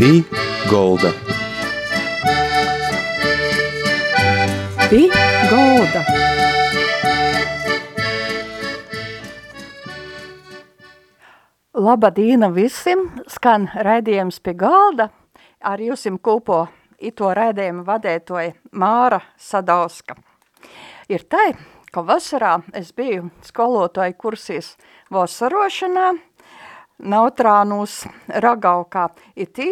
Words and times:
Pī 0.00 0.22
Golda. 0.70 1.10
Pī 4.88 5.00
Golda. 5.50 6.00
Labadīna 11.76 12.48
visiem, 12.56 13.10
skan 13.28 13.68
raidījums 13.76 14.40
pie 14.40 14.54
galda, 14.56 15.10
ar 15.60 15.84
jūsim 15.84 16.16
kūpo 16.16 16.62
ito 16.96 17.28
raidījumu 17.36 17.84
vadētoja 17.84 18.56
Māra 18.72 19.20
Sadauska. 19.36 20.16
Ir 21.12 21.28
tai, 21.28 21.50
ka 21.92 22.00
vasarā 22.08 22.56
es 22.72 22.94
biju 22.96 23.28
skolotāju 23.44 24.16
kursīs 24.16 24.78
vasarošanā, 25.12 26.14
Nautrānūs 27.00 28.04
Ragaukā, 28.28 29.08
itī 29.32 29.70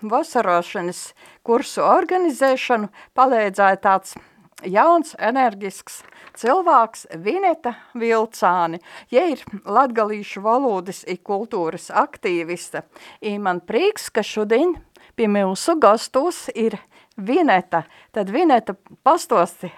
vasarošanas 0.00 1.10
kursu 1.46 1.84
organizēšanu 1.84 2.88
palīdzēja 3.16 3.80
tāds 3.84 4.16
jauns, 4.64 5.14
enerģisks 5.20 6.00
cilvēks 6.40 7.06
Vineta 7.24 7.74
Vilcāni. 7.98 8.80
Ja 9.12 9.26
ir 9.28 9.44
latgalīšu 9.64 10.42
valodas 10.44 11.02
i 11.04 11.16
kultūras 11.16 11.90
aktīviste, 11.92 12.84
i 13.20 13.36
man 13.38 13.60
prieks, 13.60 14.10
ka 14.10 14.24
šodien 14.24 14.76
pie 15.16 15.28
mūsu 15.28 15.76
gastos 15.80 16.48
ir 16.54 16.78
Vineta. 17.20 17.84
Tad 18.12 18.32
Vineta 18.32 18.76
pastosti, 19.04 19.72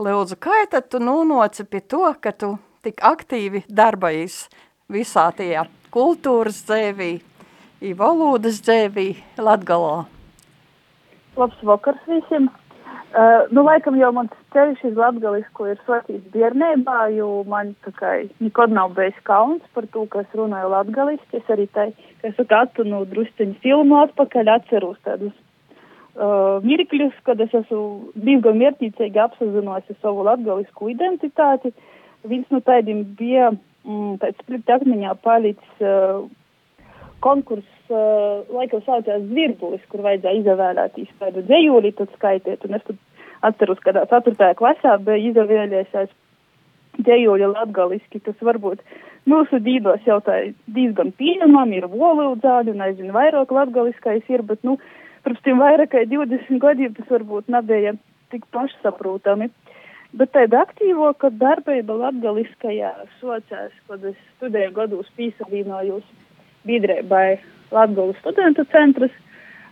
lūdzu, 0.00 0.40
kā 0.40 0.64
tad 0.72 0.88
tu 0.88 1.02
nūnoci 1.04 1.68
pie 1.68 1.84
to, 1.84 2.06
ka 2.20 2.32
tu 2.32 2.56
tik 2.86 3.02
aktīvi 3.04 3.66
darbojies 3.68 4.46
visā 4.92 5.30
tajā 5.34 5.64
kultūras 5.90 6.60
dzēvī, 6.66 7.16
valodas 7.98 8.60
dzēvī 8.62 9.08
Latgalā. 9.38 10.06
Labs 11.36 11.58
vakars 11.66 12.06
visiem! 12.06 12.48
Uh, 13.16 13.46
nu, 13.54 13.62
laikam 13.64 13.96
jau 13.96 14.10
mans 14.12 14.32
ceļš 14.52 14.82
uz 14.90 14.96
latgalisku 14.98 15.70
ir 15.70 15.78
sotīts 15.86 16.26
biernībā, 16.34 17.06
jo 17.16 17.44
man 17.48 17.70
tā 17.86 17.92
kā 17.96 18.10
nekad 18.44 18.74
nav 18.76 18.92
bijis 18.96 19.16
kauns 19.24 19.62
par 19.72 19.86
to, 19.94 20.04
ka 20.12 20.20
es 20.24 20.34
runāju 20.36 20.68
latgaliski. 20.74 21.40
Es 21.40 21.52
arī 21.54 21.64
tai, 21.72 21.86
ka 22.20 22.28
es 22.28 22.40
tādu 22.50 22.84
nu, 22.84 23.04
drusciņu 23.08 23.56
filmu 23.62 24.02
atpakaļ 24.02 24.50
atceros 24.58 24.98
tādus 25.06 25.32
uh, 25.32 26.58
mirkļus, 26.66 27.16
kad 27.24 27.40
es 27.40 27.54
esmu 27.56 28.12
diezgan 28.20 28.60
mērķīcīgi 28.60 29.22
apsazinosi 29.22 29.96
savu 30.02 30.26
latgalisku 30.28 30.90
identitāti. 30.92 31.72
Viens 32.26 32.52
no 32.52 32.60
tādiem 32.68 33.06
bija 33.16 33.54
mm, 33.54 33.75
tāds 34.22 34.42
split 34.42 34.70
akmeņā 34.76 35.14
palicis 35.24 35.82
uh, 35.84 36.26
konkurss, 37.24 37.72
uh, 37.90 38.44
laikam 38.54 38.82
saucās 38.86 39.24
Zvirbulis, 39.28 39.84
kur 39.92 40.04
vajadzēja 40.06 40.42
izvēlēties 40.42 41.12
tādu 41.20 41.44
dzējūli, 41.46 41.94
tad 41.98 42.12
skaitiet, 42.18 42.66
un 42.66 42.78
es 42.78 42.86
tad 42.86 43.02
atceros, 43.46 43.82
kādā 43.84 44.06
4. 44.10 44.52
klasā 44.58 44.96
bija 45.06 45.30
izvēlējies 45.30 46.14
dzējūļa 46.96 47.50
latgaliski, 47.52 48.22
tas 48.24 48.38
varbūt 48.40 48.82
mūsu 49.28 49.60
dīdos 49.62 50.04
jau 50.08 50.18
tā 50.24 50.38
diezgan 50.72 51.12
pieņemam, 51.18 51.72
ir 51.76 51.88
volūdzāļi, 51.92 52.72
un 52.72 52.84
aizvien 52.86 53.12
vairāk 53.14 53.52
latgaliskais 53.52 54.26
ir, 54.32 54.44
bet, 54.46 54.62
nu, 54.66 54.78
pirms 55.26 55.42
tiem 55.44 55.60
vairāk 55.62 55.92
kā 55.92 56.04
20 56.08 56.62
gadiem 56.62 56.94
tas 56.96 57.10
varbūt 57.12 57.50
nebija 57.52 57.96
tik 58.32 58.46
pašsaprūtami. 58.54 59.50
Bet 60.14 60.30
tāda 60.36 60.62
aktīvo, 60.62 61.10
kad 61.18 61.34
darbība 61.40 61.96
latgaliskajā 61.98 62.92
socās, 63.18 63.74
kad 63.88 64.04
es 64.06 64.16
studēju 64.36 64.72
gados 64.76 65.10
pīsavīnojos 65.18 66.04
biedrībai 66.66 67.38
Latgulas 67.74 68.18
studentu 68.22 68.62
centrs, 68.70 69.14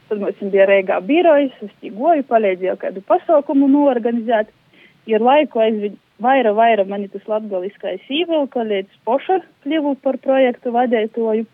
tad 0.09 0.19
mums 0.19 0.41
bija 0.51 0.67
Reigā 0.67 0.99
birojas, 1.07 1.55
es 1.63 1.71
tīgoju, 1.83 2.27
palīdzēju 2.31 2.77
kādu 2.83 3.03
pasaukumu 3.07 3.69
norganizēt. 3.71 4.51
Ir 5.07 5.23
laiku 5.23 5.61
aizvien 5.61 5.99
vaira, 6.19 6.55
vaira 6.57 6.85
mani 6.89 7.09
tas 7.13 7.25
latgaliskais 7.29 8.05
īvilka, 8.09 8.65
līdz 8.67 9.03
poša 9.07 9.41
kļuvu 9.65 9.97
par 10.03 10.19
projektu 10.19 10.73
vadētoju. 10.75 11.47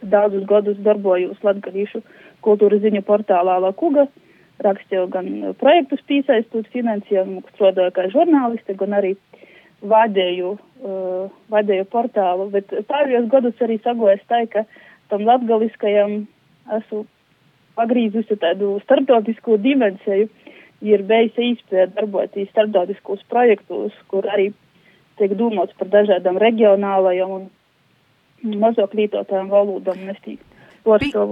Tad 0.00 0.10
daudzus 0.12 0.46
gadus 0.48 0.78
darbojos 0.86 1.40
latgalīšu 1.44 2.02
kultūras 2.44 2.82
ziņu 2.84 3.02
portālā 3.06 3.58
Lakuga, 3.62 4.06
rakstīju 4.62 5.08
gan 5.12 5.30
projektus 5.58 6.02
piesaistot 6.08 6.68
finansējumu, 6.72 7.42
strādāju 7.54 7.94
kā 7.96 8.06
žurnāliste, 8.12 8.76
gan 8.78 8.94
arī 9.00 9.14
vadēju, 9.84 10.54
uh, 10.54 11.32
vadēju 11.52 11.88
portālu, 11.92 12.48
bet 12.52 12.72
pārējos 12.88 13.28
gadus 13.32 13.60
arī 13.64 13.80
sagojas 13.84 14.22
tā, 14.30 14.44
ka 14.50 14.64
tam 15.12 15.26
latgaliskajam 15.28 16.24
esmu 16.78 17.04
pagrīzusi 17.76 18.38
tādu 18.40 18.78
starptautisko 18.84 19.58
dimensiju, 19.60 20.30
ir 20.84 21.04
beigta 21.08 21.42
īspēja 21.42 21.90
darboties 21.96 22.50
starptautiskos 22.52 23.24
projektos, 23.28 23.92
kur 24.08 24.26
arī 24.30 24.52
tiek 25.18 25.34
domāts 25.38 25.76
par 25.78 25.90
dažādām 25.92 26.38
reģionālajām 26.40 27.36
un 27.38 28.58
mazāk 28.60 28.94
lietotājām 28.98 29.50
valodām, 29.52 30.04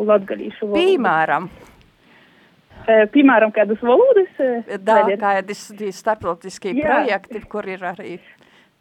latgalīšu 0.09 0.71
valodu. 0.71 0.81
Piemēram, 0.81 1.50
E, 1.53 1.72
piemēram, 2.87 3.53
kādas 3.54 3.82
valodas? 3.82 4.31
da, 4.82 5.03
kādas 5.20 5.66
starptautiskie 5.97 6.75
Jā. 6.75 6.87
projekti, 6.88 7.43
kur 7.48 7.69
ir 7.69 7.84
arī 7.93 8.19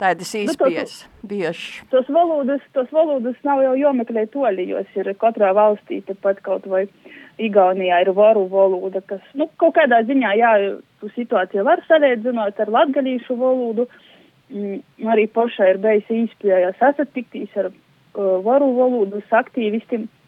tādas 0.02 0.34
Nu, 0.34 0.46
tas- 0.46 0.56
īspējas 0.56 0.94
bieži. 1.28 1.84
Tos 1.92 2.08
valodas, 2.10 2.62
tos 2.74 2.90
valodas 2.92 3.36
nav 3.44 3.62
jau 3.62 3.76
jomeklē 3.78 4.28
toļi, 4.34 4.68
jo 4.74 4.84
ir 4.96 5.14
katrā 5.22 5.54
valstī, 5.54 6.02
tepat 6.06 6.42
kaut 6.42 6.66
vai 6.66 6.88
Igaunijā 7.42 8.02
ir 8.04 8.12
varu 8.14 8.48
valoda, 8.50 9.02
kas, 9.02 9.22
nu, 9.34 9.48
kaut 9.58 9.74
kādā 9.76 10.04
ziņā, 10.06 10.34
jā, 10.38 10.80
tu 11.00 11.10
situāciju 11.16 11.64
var 11.66 11.82
salīdzināt 11.88 12.60
ar 12.60 12.68
latgalīšu 12.68 13.38
valodu. 13.38 13.88
Mm, 14.52 14.82
arī 15.08 15.30
pašai 15.32 15.70
ir 15.72 15.78
bijis 15.80 16.10
īspējās 16.12 16.76
sasatiktīs 16.78 17.54
ar 17.56 17.70
uh, 17.72 18.42
varu 18.44 18.68
valodas 18.76 19.24
aktīvistiem. 19.32 20.02
Mm, 20.02 20.21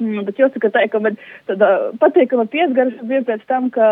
bet 0.00 0.40
jāsaka 0.40 0.70
tā, 0.72 0.86
ka 0.90 1.00
man 1.02 1.18
tāda 1.48 1.92
patīkama 2.00 2.46
piesgarša 2.50 3.06
bija 3.08 3.26
pēc 3.28 3.44
tam, 3.50 3.68
ka 3.74 3.86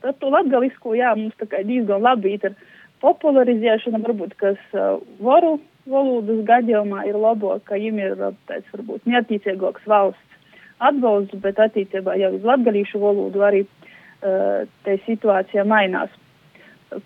ar 0.00 0.16
to 0.20 0.32
latgalisku, 0.32 0.96
jā, 0.98 1.12
mums 1.18 1.36
tā 1.40 1.48
kā 1.50 1.62
diezgan 1.66 2.02
labi 2.04 2.34
ir 2.36 2.48
ar 2.50 2.58
popularizēšana, 3.04 4.00
varbūt, 4.04 4.36
kas 4.40 4.60
uh, 4.72 4.98
varu 5.20 5.58
valodas 5.90 6.40
gadījumā 6.48 7.04
ir 7.08 7.18
labāk, 7.20 7.66
ka 7.68 7.76
viņiem 7.76 8.00
ir 8.00 8.14
uh, 8.16 8.36
tāds, 8.48 8.68
varbūt, 8.72 9.04
neattīcīgāks 9.10 9.88
valsts 9.90 10.40
atbalsts, 10.84 11.36
bet 11.44 11.60
attīstībā 11.60 12.16
jau 12.20 12.32
uz 12.38 12.46
latgalīšu 12.48 13.00
valodu 13.02 13.44
arī 13.44 13.64
uh, 13.64 14.64
te 14.86 14.96
situācija 15.04 15.66
mainās. 15.68 16.12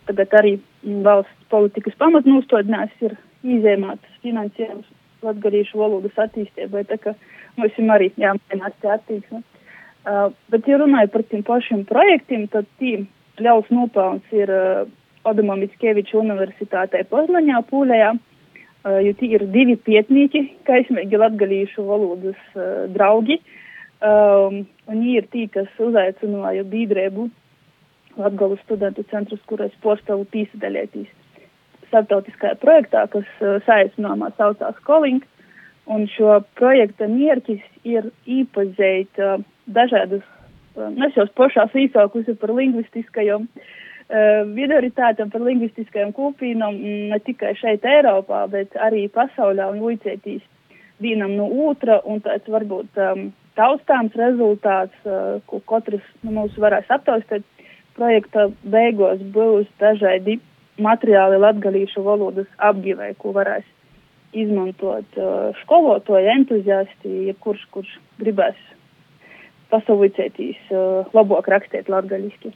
Tagad 0.06 0.34
arī 0.38 0.54
mm, 0.58 1.02
valsts 1.06 1.50
politikas 1.52 1.96
pamatnūstodinās 2.00 2.94
ir 3.02 3.16
izēmātas 3.46 4.22
finansējums 4.22 4.86
latgalīšu 5.24 5.78
valodas 5.80 6.18
attīstībai, 6.20 6.84
tā 6.88 6.98
ka 7.02 7.14
mums 7.58 7.78
ir 7.78 7.92
arī 7.94 8.10
jāmainās 8.16 8.76
te 8.82 8.90
attieksme. 8.94 9.42
Uh, 10.08 10.30
bet, 10.48 10.64
ja 10.70 10.78
runāju 10.80 11.10
par 11.12 11.24
tiem 11.28 11.42
pašiem 11.44 11.84
projektiem, 11.88 12.46
tad 12.48 12.68
tiem 12.80 13.08
ļaus 13.42 13.68
nopelns 13.74 14.24
ir 14.32 14.48
uh, 14.48 14.86
Adama 15.28 15.58
Mickeviča 15.58 16.16
universitātē 16.20 17.02
Poznaņā, 17.10 17.60
Pūlējā, 17.68 18.14
uh, 18.14 18.98
jo 19.04 19.12
tie 19.18 19.32
ir 19.36 19.44
divi 19.52 19.76
pietnīki, 19.76 20.44
kaismīgi 20.68 21.20
latgalīšu 21.20 21.84
valodas 21.84 22.38
uh, 22.54 22.86
draugi, 22.94 23.40
um, 24.00 24.62
viņi 24.88 25.14
ir 25.18 25.28
tie, 25.34 25.44
kas 25.52 25.68
uzaicināja 25.82 26.64
biedrību 26.68 27.28
Latgalu 28.18 28.56
studentu 28.64 29.04
centrus, 29.12 29.42
kurais 29.46 29.74
postavu 29.82 30.24
pīsadalētīs 30.32 31.10
starptautiskajā 31.88 32.56
projektā, 32.62 33.04
kas 33.12 33.28
uh, 33.42 33.58
saistināmā 33.66 34.32
saucās 34.40 34.80
Calling, 34.86 35.20
un 35.88 36.06
šo 36.12 36.38
projekta 36.58 37.08
mērķis 37.10 37.64
ir 37.88 38.10
īpazīt 38.28 39.20
uh, 39.22 39.40
dažādas, 39.66 40.24
uh, 40.76 40.92
es 41.06 41.16
jau 41.16 41.26
pašās 41.40 41.74
īsākusi 41.76 42.36
par 42.40 42.52
lingvistiskajām 42.56 43.48
uh, 43.48 44.44
minoritātēm, 44.48 45.32
par 45.32 45.44
lingvistiskajām 45.46 46.12
kopīnām, 46.16 46.76
mm, 46.76 47.08
ne 47.12 47.20
tikai 47.24 47.54
šeit 47.60 47.86
Eiropā, 47.88 48.44
bet 48.52 48.76
arī 48.88 49.06
pasaulē 49.12 49.70
un 49.72 49.82
līdzētīs 49.86 50.44
vienam 51.02 51.36
no 51.38 51.48
otra, 51.68 52.00
un 52.04 52.20
tāds 52.24 52.48
varbūt 52.50 53.00
um, 53.04 53.28
taustāms 53.58 54.16
rezultāts, 54.18 54.94
uh, 55.06 55.38
ko 55.48 55.62
katrs 55.70 56.04
no 56.22 56.34
mums 56.40 56.58
varēs 56.60 56.90
aptaustīt, 56.92 57.46
projekta 57.98 58.48
beigās 58.62 59.22
būs 59.34 59.66
dažādi 59.80 60.38
materiāli 60.78 61.40
latgalīšu 61.42 62.04
valodas 62.06 62.46
apgivē, 62.62 63.10
ko 63.18 63.32
varēs 63.34 63.66
izmantot 64.36 65.18
uh, 65.20 65.56
skolotāji, 65.62 66.30
entuziasti, 66.34 67.12
ja 67.28 67.34
kurš, 67.40 67.64
kurš 67.74 67.94
gribēs 68.20 68.58
pasavicētīs, 69.72 70.60
uh, 70.72 71.08
labāk 71.16 71.48
rakstīt 71.52 71.88
latgaliski. 71.92 72.52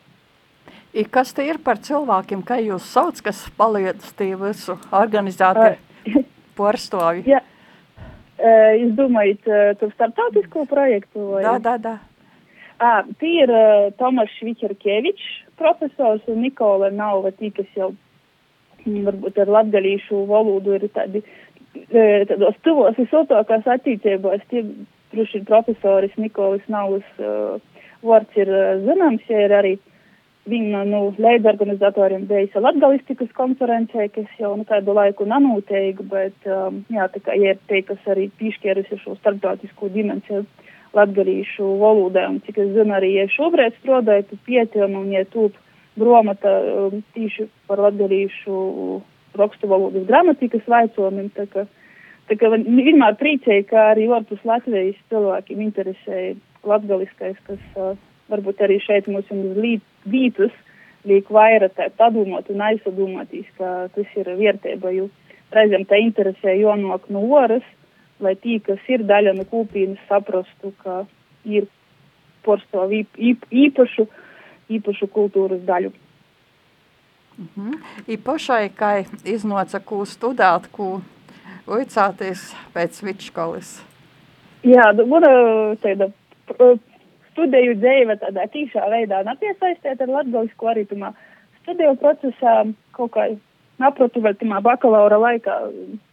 I 0.92 1.06
kas 1.08 1.32
te 1.32 1.44
ir 1.48 1.58
par 1.64 1.80
cilvēkiem, 1.80 2.44
kā 2.44 2.58
jūs 2.60 2.84
sauc, 2.92 3.18
kas 3.24 3.46
palīdz 3.56 4.12
tie 4.18 4.34
visu 4.36 4.76
organizēt 4.92 5.56
ar 5.56 5.78
porstovi? 6.58 7.24
Jā. 7.30 7.40
Jūs 8.42 8.96
domājat, 8.98 9.44
tur 9.78 9.92
starptautisko 9.94 10.64
projektu? 10.66 11.28
Vai? 11.36 11.42
Da, 11.44 11.58
da, 11.62 11.76
da. 11.78 11.92
À, 12.82 13.04
tie 13.20 13.44
ir 13.44 13.50
uh, 13.54 13.92
Tomas 13.94 14.30
Švičerkevičs, 14.40 15.26
profesors 15.60 16.24
un 16.26 16.40
Nikola 16.42 16.88
Nauva, 16.90 17.30
tī, 17.36 17.52
kas 17.54 17.68
jau 17.78 17.92
mm, 18.82 19.04
varbūt 19.06 19.38
ar 19.44 19.52
latgalīšu 19.56 20.24
valodu 20.26 20.74
ir 20.74 20.88
tādi 20.96 21.22
tādos 22.28 22.58
tuvos 22.66 22.98
visotākās 23.00 23.68
attīstībās. 23.76 24.44
Tie, 24.50 24.64
droši 25.12 25.40
ir 25.40 25.48
profesoris 25.48 26.18
Nikolas 26.20 26.64
Nauvas 26.72 27.06
uh, 27.20 27.56
vārds 28.04 28.36
ir 28.36 28.50
uh, 28.52 28.76
zināms, 28.86 29.24
ja 29.28 29.46
ir 29.46 29.56
arī 29.56 29.72
viņa, 30.50 30.82
nu, 30.90 31.02
leidorganizatoriem 31.22 32.24
beisa 32.26 32.60
latgalistikas 32.62 33.30
konferencē, 33.36 34.08
kas 34.14 34.30
jau, 34.40 34.56
nu, 34.58 34.66
kādu 34.66 34.94
laiku 34.96 35.26
nanūteiga, 35.28 36.06
bet, 36.10 36.48
um, 36.48 36.82
jā, 36.90 37.06
tā 37.14 37.22
kā, 37.22 37.36
ir 37.38 37.60
te, 37.70 37.82
kas 37.86 38.10
arī 38.10 38.26
pišķērusi 38.40 38.98
šo 39.04 39.14
starptautisko 39.20 39.92
dimensiju 39.94 40.42
latgalīšu 40.96 41.68
valodai, 41.80 42.26
un 42.34 42.40
cik 42.46 42.58
es 42.64 42.72
zinu, 42.74 42.96
arī, 42.96 43.14
ja 43.20 43.28
šobrīd 43.32 43.78
strādāju 43.78 44.40
pie 44.48 44.66
tiem, 44.74 44.98
un 44.98 45.12
ja 45.14 45.22
tūp 45.30 45.54
gromata 46.00 46.58
um, 46.88 47.00
tīši 47.14 47.46
par 47.68 47.80
latgalīšu 47.86 48.58
rakstu 49.38 49.68
valodas 49.70 50.06
gramatikas 50.08 50.66
vaicojumiem, 50.68 51.30
tā 51.36 51.46
ka, 51.52 51.66
tā 52.28 52.38
ka 52.40 52.50
vienmēr 52.54 53.16
priecēju, 53.20 53.68
ka 53.70 53.88
arī 53.92 54.08
Orpus 54.12 54.42
Latvijas 54.48 54.98
cilvēkiem 55.12 55.62
interesēja 55.68 56.34
latgaliskais, 56.68 57.38
kas 57.46 57.62
uh, 57.76 57.96
varbūt 58.32 58.62
arī 58.64 58.78
šeit 58.82 59.08
mums 59.10 59.30
ir 59.32 59.80
vītus, 60.08 60.54
liek 61.08 61.28
vairāk 61.32 61.74
tā 61.76 61.88
padomot 61.98 62.48
un 62.52 62.64
aizsadomātīs, 62.68 63.48
ka 63.58 63.88
tas 63.94 64.16
ir 64.18 64.30
vērtība, 64.38 64.92
jo 64.94 65.08
reizēm 65.52 65.86
tā 65.90 65.98
interesē 66.00 66.54
jonok 66.60 67.08
no 67.12 67.24
oras, 67.38 67.64
lai 68.22 68.36
tī, 68.38 68.60
kas 68.62 68.80
ir 68.88 69.02
daļa 69.08 69.34
no 69.36 69.44
kūpīnas, 69.50 70.00
saprastu, 70.08 70.72
ka 70.84 71.02
ir 71.44 71.66
īp, 72.46 73.44
īpašu, 73.50 74.06
īpašu 74.70 75.08
kultūras 75.10 75.62
daļu. 75.66 75.92
Mm 77.38 77.48
-hmm. 77.56 77.74
I 78.06 78.16
pašai, 78.16 78.70
iznāca, 79.24 79.80
ko 79.84 80.04
studēt, 80.04 80.68
ko 80.72 81.00
uicāties 81.66 82.54
pēc 82.74 83.02
vidškolas? 83.02 83.82
Jā, 84.62 85.06
mana 85.06 85.28
tāda 85.82 86.10
studiju 87.32 87.74
dzīve 87.74 88.16
tādā 88.16 88.46
tīšā 88.54 88.84
veidā 88.90 89.24
nepiesaistēt 89.24 90.00
ar 90.00 90.08
latgaļisku 90.08 90.66
arī 90.66 90.84
tumā 90.86 91.12
studiju 91.62 91.96
procesā 91.96 92.72
kaut 92.92 93.10
kā 93.10 93.36
naprotu 93.78 94.20
vēl 94.20 94.34
tumā 94.34 94.60
bakalaura 94.60 95.16
laikā 95.18 95.54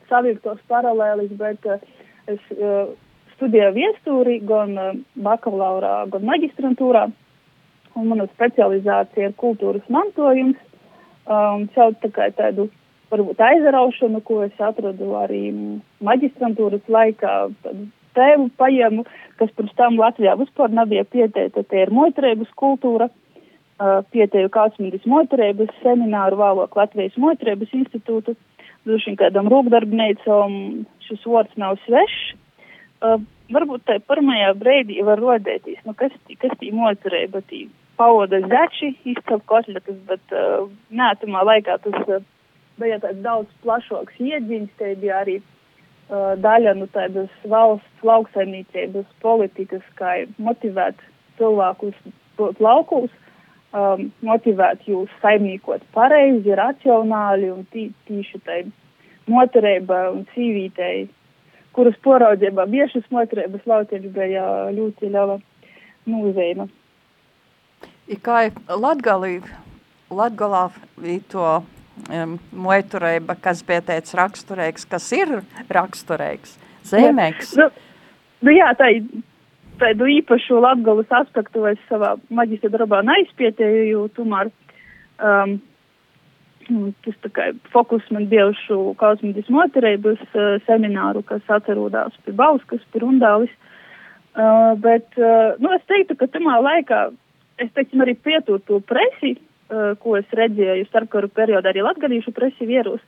savilktos 0.10 0.60
paralēlis, 0.68 1.32
bet 1.38 1.66
uh, 1.66 1.80
Es 2.30 2.42
uh, 2.54 2.92
studēju 3.38 3.74
viestūrī 3.78 4.38
gan 4.46 4.76
uh, 4.78 4.98
bakalaurā, 5.26 6.04
gan 6.14 6.26
maģistrantūrā, 6.30 7.08
un 7.98 8.10
mana 8.12 8.28
specializācija 8.36 9.32
ir 9.32 9.38
kultūras 9.40 9.86
mantojums. 9.90 10.60
Um, 11.30 11.68
caur 11.76 11.94
tā 12.02 12.10
kā 12.10 12.26
tādu 12.34 12.66
varbūt 13.12 13.42
aizraušanu, 13.46 14.22
ko 14.26 14.42
es 14.48 14.62
atradu 14.62 15.12
arī 15.20 15.52
maģistrantūras 16.06 16.88
laikā, 16.90 17.34
tēmu 18.18 18.50
paņēmu, 18.58 19.06
kas 19.38 19.52
pirms 19.58 19.76
tam 19.78 20.00
Latvijā 20.02 20.34
vispār 20.40 20.74
nebija 20.74 21.06
pieteikta, 21.06 21.62
te 21.64 21.84
ir 21.84 21.94
moitrēbas 21.94 22.50
kultūra. 22.60 23.10
Uh, 23.80 24.02
pieteju 24.12 24.50
Kādsmīgas 24.52 25.06
moitrēbas 25.08 25.70
semināru 25.80 26.36
vēlāk 26.42 26.74
Latvijas 26.76 27.14
moitrēbas 27.16 27.72
institūtu. 27.78 28.34
Droši 28.84 29.12
vien 29.12 29.20
kādam 29.22 29.48
rūpdarbnīcam 29.54 30.58
šis 31.06 31.24
vārds 31.30 31.56
nav 31.62 31.78
svešs. 31.86 32.34
Uh, 33.00 33.22
varbūt 33.54 33.86
tā 33.88 34.02
pirmajā 34.04 34.50
brīdī 34.60 35.00
var 35.08 35.22
rodēties, 35.24 35.80
nu 35.86 35.94
kas, 35.96 36.12
tī, 36.28 36.36
kas 36.42 36.58
tī 36.60 36.74
bet 36.74 37.48
tī 37.48 37.70
pavoda 38.00 38.40
zači, 38.48 38.94
izcep 39.12 39.46
kotletes, 39.52 40.00
bet 40.10 40.36
uh, 40.36 40.68
nētumā 40.96 41.44
laikā 41.52 41.78
tas 41.84 41.98
uh, 42.08 42.24
bija 42.80 43.00
tāds 43.04 43.22
daudz 43.26 43.56
plašāks 43.66 44.20
iedziņas, 44.24 44.76
te 44.80 44.94
bija 45.02 45.22
arī 45.24 45.40
uh, 45.42 46.36
daļa 46.40 46.76
no 46.78 46.86
nu, 46.88 46.92
tādas 46.96 47.34
valsts 47.52 48.06
lauksaimniecības 48.08 49.10
politikas, 49.24 49.84
kā 50.00 50.22
motivēt 50.40 51.02
cilvēkus 51.40 51.98
laukos, 52.64 53.12
um, 53.76 54.08
motivēt 54.26 54.88
jūs 54.88 55.12
saimniekot 55.24 55.84
pareizi, 55.96 56.56
racionāli 56.56 57.52
un 57.54 57.66
tī, 57.74 57.90
tīši 58.08 58.44
tai 58.48 58.64
motorība 59.30 60.08
un 60.14 60.26
sīvītei, 60.34 61.08
kuras 61.76 61.98
poraudzībā 62.06 62.66
biešas 62.72 63.08
motorības 63.14 63.68
lautieši 63.70 64.12
bija 64.16 64.46
ļoti 64.76 65.12
liela 65.12 65.40
nozīme. 66.10 66.70
Kā 68.26 68.48
Latgalī, 68.66 69.36
Latgalā 70.10 70.64
to 71.30 71.46
um, 72.10 72.38
motorība, 72.50 73.36
kas 73.38 73.62
bija 73.66 73.84
teicis 73.86 74.18
raksturīgs, 74.18 74.88
kas 74.90 75.12
ir 75.14 75.36
raksturīgs, 75.70 76.56
zemēks? 76.90 77.54
Nu, 77.60 77.70
nu 78.48 78.56
jā, 78.56 78.72
tā 78.80 78.90
ir 78.96 79.06
tādu 79.80 80.10
īpašu 80.10 80.60
latgalas 80.64 81.12
aspektu 81.22 81.68
es 81.70 81.80
savā 81.90 82.16
maģistra 82.34 82.74
darbā 82.74 83.04
neizpietēju, 83.06 84.08
tomēr 84.18 84.50
um, 85.22 85.60
tas 87.06 87.22
tā 87.24 87.32
kā 87.34 87.48
fokus 87.74 88.06
man 88.14 88.28
bija 88.32 88.50
uz 88.50 88.60
šo 88.66 88.82
kosmētikas 89.00 89.54
motorības 89.54 90.22
uh, 90.34 90.52
semināru, 90.68 91.24
kas 91.26 91.46
atcerūdās 91.60 92.18
pie 92.26 92.36
Bauskas, 92.38 92.84
pie 92.94 93.04
Rundālis. 93.06 93.54
Uh, 94.38 94.76
bet, 94.80 95.08
uh, 95.18 95.58
nu, 95.62 95.72
es 95.74 95.84
teiktu, 95.90 96.16
ka 96.20 96.30
tamā 96.32 96.60
laikā, 96.62 97.10
es 97.64 97.72
teiksim, 97.76 98.02
arī 98.04 98.16
pietūru 98.16 98.62
to 98.68 98.80
presi, 98.86 99.36
uh, 99.38 99.94
ko 100.02 100.16
es 100.20 100.30
redzēju 100.36 100.88
starpkaru 100.90 101.32
periodā, 101.36 101.74
arī 101.74 101.84
latgadīšu 101.86 102.34
presi 102.36 102.68
vierus. 102.70 103.04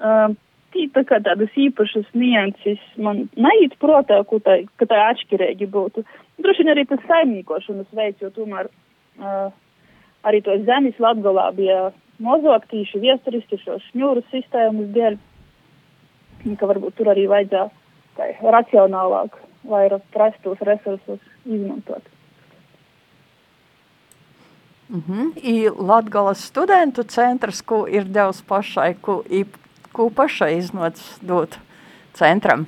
Uh, 0.00 0.34
tī 0.74 0.86
tā 0.94 1.02
kā 1.06 1.18
tādas 1.24 1.54
īpašas 1.58 2.08
nianses 2.14 2.82
man 2.96 3.26
neiet 3.36 3.74
protā, 3.82 4.20
ka 4.28 4.38
tā, 4.44 4.60
ka 4.80 4.88
tā 4.90 5.00
atšķirīgi 5.10 5.68
būtu. 5.70 6.04
Droši 6.40 6.64
vien 6.64 6.72
arī 6.74 6.86
tas 6.90 7.02
saimniekošanas 7.08 7.90
veids, 7.96 8.22
jo 8.22 8.30
tomēr 8.36 8.70
uh, 8.70 9.50
arī 10.26 10.42
to 10.46 10.56
zemes 10.68 11.00
latgalā 11.02 11.50
bija 11.56 11.90
mozoktīši, 12.22 13.00
viesturiski 13.02 13.58
šo 13.62 13.78
šņūru 13.88 14.24
sistēmas 14.30 14.90
dēļ, 14.94 15.18
ka 16.60 16.68
varbūt 16.70 16.96
tur 16.98 17.12
arī 17.12 17.26
vajadzētu 17.30 17.80
tā 18.18 18.30
racionālāk 18.54 19.36
vairāk 19.68 20.04
prastos 20.14 20.60
resursus 20.66 21.20
izmantot. 21.44 22.04
Mm 24.90 25.02
-hmm. 25.08 25.32
I 25.42 25.70
Latgalas 25.78 26.44
studentu 26.44 27.02
centrs, 27.02 27.62
ko 27.62 27.86
ir 27.88 28.04
devis 28.04 28.42
pašai, 28.42 28.94
ko 29.00 29.22
ko 29.92 30.10
pašai 30.10 30.56
iznāca 30.58 31.02
dot 31.20 31.58
centram? 32.12 32.66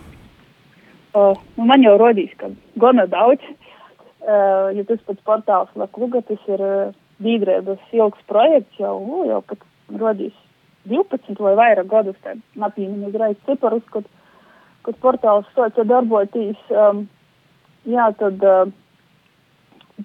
Uh, 1.12 1.36
nu 1.56 1.66
man 1.68 1.82
jau 1.84 1.98
rodīs, 2.00 2.32
ka 2.40 2.48
gana 2.80 3.06
daudz, 3.06 3.42
uh, 3.44 4.72
ja 4.72 4.84
tas 4.88 5.02
pats 5.06 5.24
portāls 5.26 5.74
Lakluga, 5.76 6.22
tas 6.22 6.40
ir 6.48 6.62
uh, 6.64 6.94
dīdrēbas 7.22 7.82
ilgs 7.92 8.22
projekts 8.30 8.80
jau, 8.80 8.94
nu, 9.06 9.24
jau 9.28 9.42
pat 9.46 9.66
rodīs 10.00 10.34
12 10.88 11.38
vai 11.38 11.54
vairāk 11.58 11.90
gadus, 11.90 12.16
tā 12.24 12.34
napīminu 12.58 13.10
uzreiz 13.10 13.36
ciparus, 13.46 13.84
kad, 13.92 14.08
kad 14.88 14.98
portāls 15.04 15.50
soca 15.54 15.84
darboties, 15.84 16.58
um, 16.70 17.04
jā, 17.84 18.08
tad 18.18 18.42
uh, 18.42 18.72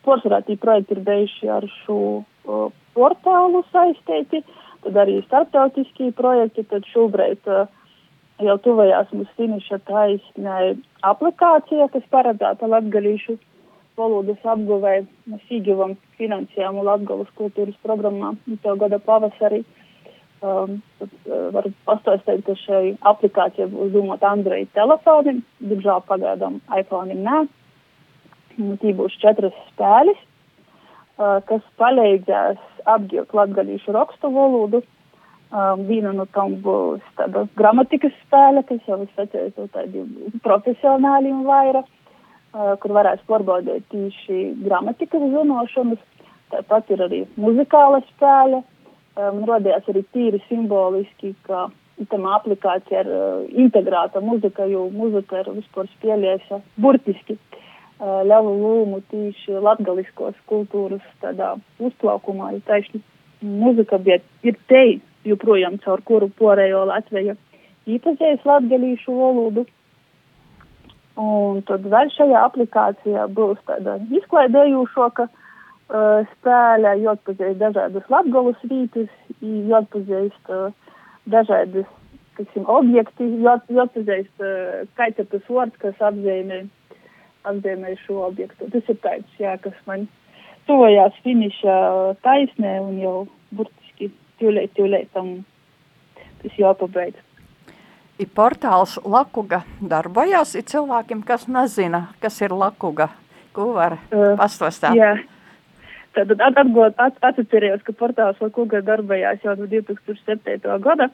porcelā 0.06 0.42
tī 0.46 0.58
projekti 0.60 0.98
ir 0.98 1.04
bijuši 1.08 1.52
ar 1.52 1.68
šo 1.84 2.00
uh, 2.22 2.70
portālu 2.98 3.64
saistīti. 3.72 4.44
Uh, 4.44 4.64
tad 4.88 5.00
arī 5.04 5.20
starptautiskie 5.26 6.12
projekti, 6.16 6.64
tad 6.72 6.86
šobrīd 6.94 7.50
uh, 7.52 7.68
jau 8.44 8.56
tuvajās 8.64 9.12
mums 9.14 9.32
finiša 9.40 9.82
taisnē 9.90 10.60
aplikācija, 11.08 11.90
kas 11.94 12.06
paredzēta 12.14 12.70
latgalīšu 12.72 13.38
valodas 13.98 14.40
apguvē. 14.46 15.02
Mēs 15.28 15.52
īgivam 15.60 15.98
finansējumu 16.20 16.86
Latgalas 16.86 17.34
kultūras 17.40 17.76
programmā 17.84 18.36
to 18.64 18.78
gada 18.80 19.02
pavasarī. 19.04 19.64
Um, 20.38 20.84
tad, 21.02 21.14
uh, 21.26 21.48
varu 21.56 21.74
pastāstīt, 21.88 22.44
ka 22.46 22.54
šai 22.62 22.96
aplikācija 23.10 23.66
būs 23.72 23.90
domāta 23.96 24.30
Android 24.30 24.70
telefonam, 24.78 25.42
diemžēl 25.60 26.04
pagaidām 26.06 26.62
iPhone 26.78 27.18
nē. 27.18 27.40
Tī 28.58 28.92
būs 28.98 29.14
četras 29.22 29.54
spēles, 29.70 30.18
uh, 30.18 31.38
kas 31.46 31.66
palīdzēs 31.78 32.62
apgūt 32.90 33.36
latgalīšu 33.38 33.94
rakstu 33.94 34.32
valodu. 34.34 34.82
Um, 35.48 35.86
viena 35.88 36.12
no 36.12 36.26
tām 36.36 36.58
būs 36.64 37.04
tāda 37.16 37.46
gramatikas 37.56 38.16
spēle, 38.26 38.66
kas 38.68 38.82
jau 38.90 38.98
es 39.06 39.12
sacīju, 39.16 39.54
to 39.56 39.68
tādi 39.72 40.02
profesionāli 40.44 41.30
un 41.32 41.46
vaira, 41.48 41.84
uh, 41.86 42.74
kur 42.82 42.96
varēs 42.98 43.22
pārbaudīt 43.30 43.86
tīši 43.94 44.42
gramatikas 44.66 45.24
zinošanas. 45.36 46.02
Tāpat 46.52 46.92
ir 46.96 47.04
arī 47.06 47.22
muzikāla 47.40 48.02
spēle. 48.10 48.64
Man 49.18 49.44
um, 49.44 49.48
rodījās 49.50 49.88
arī 49.92 50.04
tīri 50.14 50.42
simboliski, 50.48 51.32
ka 51.48 51.68
tam 52.12 52.28
aplikācija 52.34 53.06
ir 53.06 53.14
uh, 53.14 53.46
integrēta 53.64 54.20
muzika, 54.22 54.66
jo 54.70 54.90
muzika 54.94 55.46
ir 55.46 55.54
vispār 55.62 55.88
spēlējusi 55.96 56.60
burtiski 56.82 57.38
uh, 57.38 57.64
ļavu 58.00 58.52
lūmu 58.62 59.02
tīši 59.10 59.58
latgaliskos 59.64 60.36
kultūras 60.50 61.06
tādā 61.24 61.56
uzplaukumā, 61.82 62.52
jo 62.54 62.62
taiši 62.68 63.02
muzika 63.42 63.98
bija 63.98 64.20
ir 64.46 64.58
te, 64.70 65.00
joprojām 65.26 65.80
caur 65.84 66.02
kuru 66.06 66.30
porējo 66.40 66.86
Latviju 66.88 67.36
īpazīstīs 67.88 68.46
latgalīšu 68.46 69.18
valodu. 69.18 69.66
Un 71.18 71.64
tad 71.66 71.86
vēl 71.90 72.12
šajā 72.14 72.44
aplikācijā 72.46 73.26
būs 73.34 73.58
tāda 73.66 73.98
izklaidējošāka 74.20 75.26
uh, 75.26 76.28
spēle, 76.36 76.92
jāatpazīst 77.02 77.58
dažādas 77.58 78.12
latgalus 78.14 78.60
vītas, 78.70 79.10
jāatpazīst 79.42 80.54
uh, 80.54 80.70
dažādas, 81.26 81.90
teiksim, 82.38 82.68
objekti, 82.70 83.32
jāatpazīst 83.42 84.46
uh, 84.46 84.86
kāds 85.00 85.24
ir 85.24 85.30
tas 85.34 85.50
vārds, 85.50 85.82
kas 85.82 86.06
apzīmē, 86.12 86.68
apzīmē 87.52 87.96
šo 88.06 88.24
objektu. 88.28 88.70
Tas 88.74 88.90
ir 88.92 88.98
tāds, 89.04 89.38
jā, 89.42 89.56
kas 89.64 89.78
man 89.90 90.08
tuvojās 90.68 91.16
finiša 91.24 91.78
taisnē 92.26 92.78
un 92.84 93.00
jau 93.02 93.16
burtiski 93.56 94.12
tūlīt, 94.42 94.74
tūlīt 94.78 95.10
tam 95.16 95.40
tas 96.42 96.60
jāpabeidz. 96.60 97.24
Ir 98.18 98.30
portāls 98.34 98.96
Lakuga 99.06 99.62
darbojās, 99.78 100.56
ir 100.58 100.66
cilvēkiem, 100.66 101.22
kas 101.26 101.46
nezina, 101.52 102.08
kas 102.22 102.40
ir 102.42 102.56
Lakuga. 102.56 103.12
Ko 103.54 103.72
var 103.76 103.98
uh, 104.00 104.34
pastāstīt? 104.40 104.98
Jā. 104.98 105.16
Tad 106.18 106.34
atgūt, 106.42 106.98
at, 106.98 107.20
atcerējos, 107.22 107.84
ka 107.86 107.94
portāls 107.94 108.42
Lakuga 108.42 108.82
darbojās 108.86 109.44
jau 109.46 109.54
no 109.60 109.70
2007. 109.70 110.66
gada. 110.82 111.12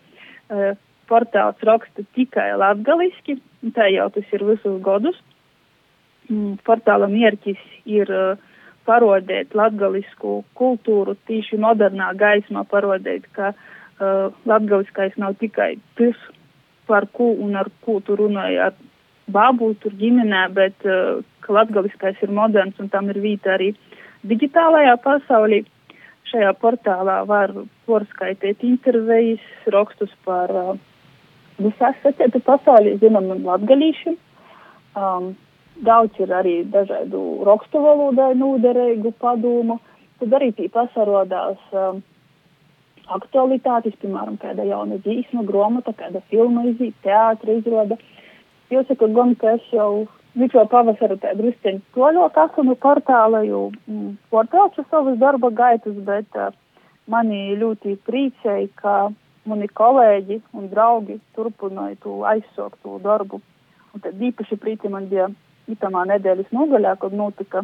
Uh, 0.48 0.72
portāls 1.12 1.60
raksta 1.68 2.06
tikai 2.16 2.54
latgaliski, 2.60 3.38
tā 3.76 3.90
jau 3.92 4.08
tas 4.16 4.36
ir 4.36 4.46
visus 4.48 4.80
godus. 4.84 5.20
Mm, 6.32 6.56
portāla 6.64 7.10
mērķis 7.12 7.60
ir 7.90 8.10
uh, 8.14 8.40
parodēt 8.88 9.56
latgalisku 9.58 10.42
kultūru 10.60 11.18
tīši 11.28 11.60
modernā 11.60 12.14
gaismā, 12.20 12.64
parodēt, 12.72 13.28
ka 13.36 13.52
uh, 13.52 14.32
latgaliskais 14.48 15.18
nav 15.20 15.36
tikai 15.42 15.74
tas, 16.00 16.16
par 16.88 17.08
ko 17.12 17.34
un 17.44 17.58
ar 17.60 17.70
ko 17.84 18.00
tu 18.04 18.16
runāji 18.20 18.60
ar 18.70 18.74
babu, 19.32 19.74
tur 19.84 19.96
ģimenē, 20.00 20.48
bet 20.56 20.88
uh, 20.88 21.20
ka 21.44 21.60
latgaliskais 21.60 22.20
ir 22.24 22.32
moderns 22.32 22.80
un 22.80 22.92
tam 22.92 23.12
ir 23.12 23.20
vīta 23.24 23.58
arī 23.58 23.74
digitālajā 24.28 24.98
pasaulī. 25.04 25.64
Šajā 26.32 26.54
portālā 26.58 27.20
var 27.28 27.52
porskaitīt 27.86 28.64
intervijas, 28.66 29.44
rakstus 29.76 30.12
par 30.26 30.52
uh, 30.56 30.76
visās 31.60 32.00
sacietu 32.02 32.40
pasaulī, 32.48 32.96
zinām, 33.04 33.28
un 33.36 33.44
latgalīšu. 33.48 34.16
Um, 34.96 35.34
daudz 35.82 36.20
ir 36.22 36.32
arī 36.34 36.56
dažādu 36.70 37.44
rakstu 37.48 37.82
valodai 37.82 38.34
nūderīgu 38.38 39.14
padomu. 39.20 39.80
Tad 40.20 40.34
arī 40.38 40.52
tī 40.56 40.70
pasarodās 40.72 41.60
um, 41.74 42.02
aktualitātes, 43.12 43.96
piemēram, 44.02 44.38
kāda 44.42 44.66
jauna 44.68 45.00
dzīsma, 45.04 45.44
grāmata, 45.48 45.96
kāda 45.98 46.22
filma 46.30 46.68
iziet, 46.70 46.96
teātra 47.04 47.58
izrāda. 47.58 47.98
Jāsaka, 48.72 49.10
gan, 49.14 49.36
ka 49.36 49.58
es 49.58 49.72
jau 49.74 50.06
Mikro 50.34 50.64
pavasaru 50.66 51.20
tā 51.22 51.36
drusceņi 51.38 51.84
toļok 51.94 52.38
esmu 52.42 52.74
portāla, 52.82 53.44
jo 53.46 53.68
mm, 53.86 54.16
portāls 54.34 54.80
ir 54.82 54.88
savas 54.90 55.20
darba 55.22 55.52
gaitas, 55.54 55.94
bet 56.08 56.40
uh, 56.42 56.50
mani 57.06 57.54
ļoti 57.60 58.00
priecēja, 58.08 58.72
ka 58.80 58.96
mani 59.46 59.68
kolēģi 59.70 60.40
un 60.58 60.72
draugi 60.72 61.20
turpināja 61.38 62.00
to 62.02 62.24
aizsāktu 62.26 62.98
darbu. 63.04 63.44
Un 63.94 64.02
tad 64.02 64.18
īpaši 64.18 64.58
prīti 64.58 64.90
man 64.90 65.06
bija 65.12 65.30
itamā 65.72 66.04
nedēļas 66.12 66.52
nogaļā, 66.56 66.98
kad 67.02 67.16
notika 67.16 67.64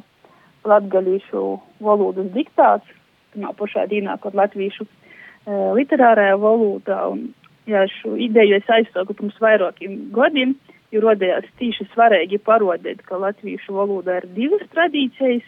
latgalīšu 0.67 1.43
valodas 1.83 2.31
diktāts, 2.35 2.87
tamā 3.33 3.53
pašā 3.57 3.85
dīnā, 3.91 4.17
kad 4.23 4.35
latvīšu 4.37 4.85
uh, 4.85 5.69
literārajā 5.77 6.39
valodā. 6.41 6.99
Un, 7.13 7.29
jā, 7.69 7.85
šo 7.99 8.15
ideju 8.19 8.57
es 8.59 8.73
aizsāku 8.73 9.15
pirms 9.17 9.37
vairākiem 9.43 10.09
gadiem, 10.15 10.55
jo 10.93 11.03
rodējās 11.05 11.47
tīši 11.59 11.89
svarīgi 11.93 12.41
parodēt, 12.41 13.03
ka 13.05 13.19
latviešu 13.21 13.75
valodā 13.77 14.19
ir 14.21 14.29
divas 14.35 14.65
tradīcijas, 14.73 15.45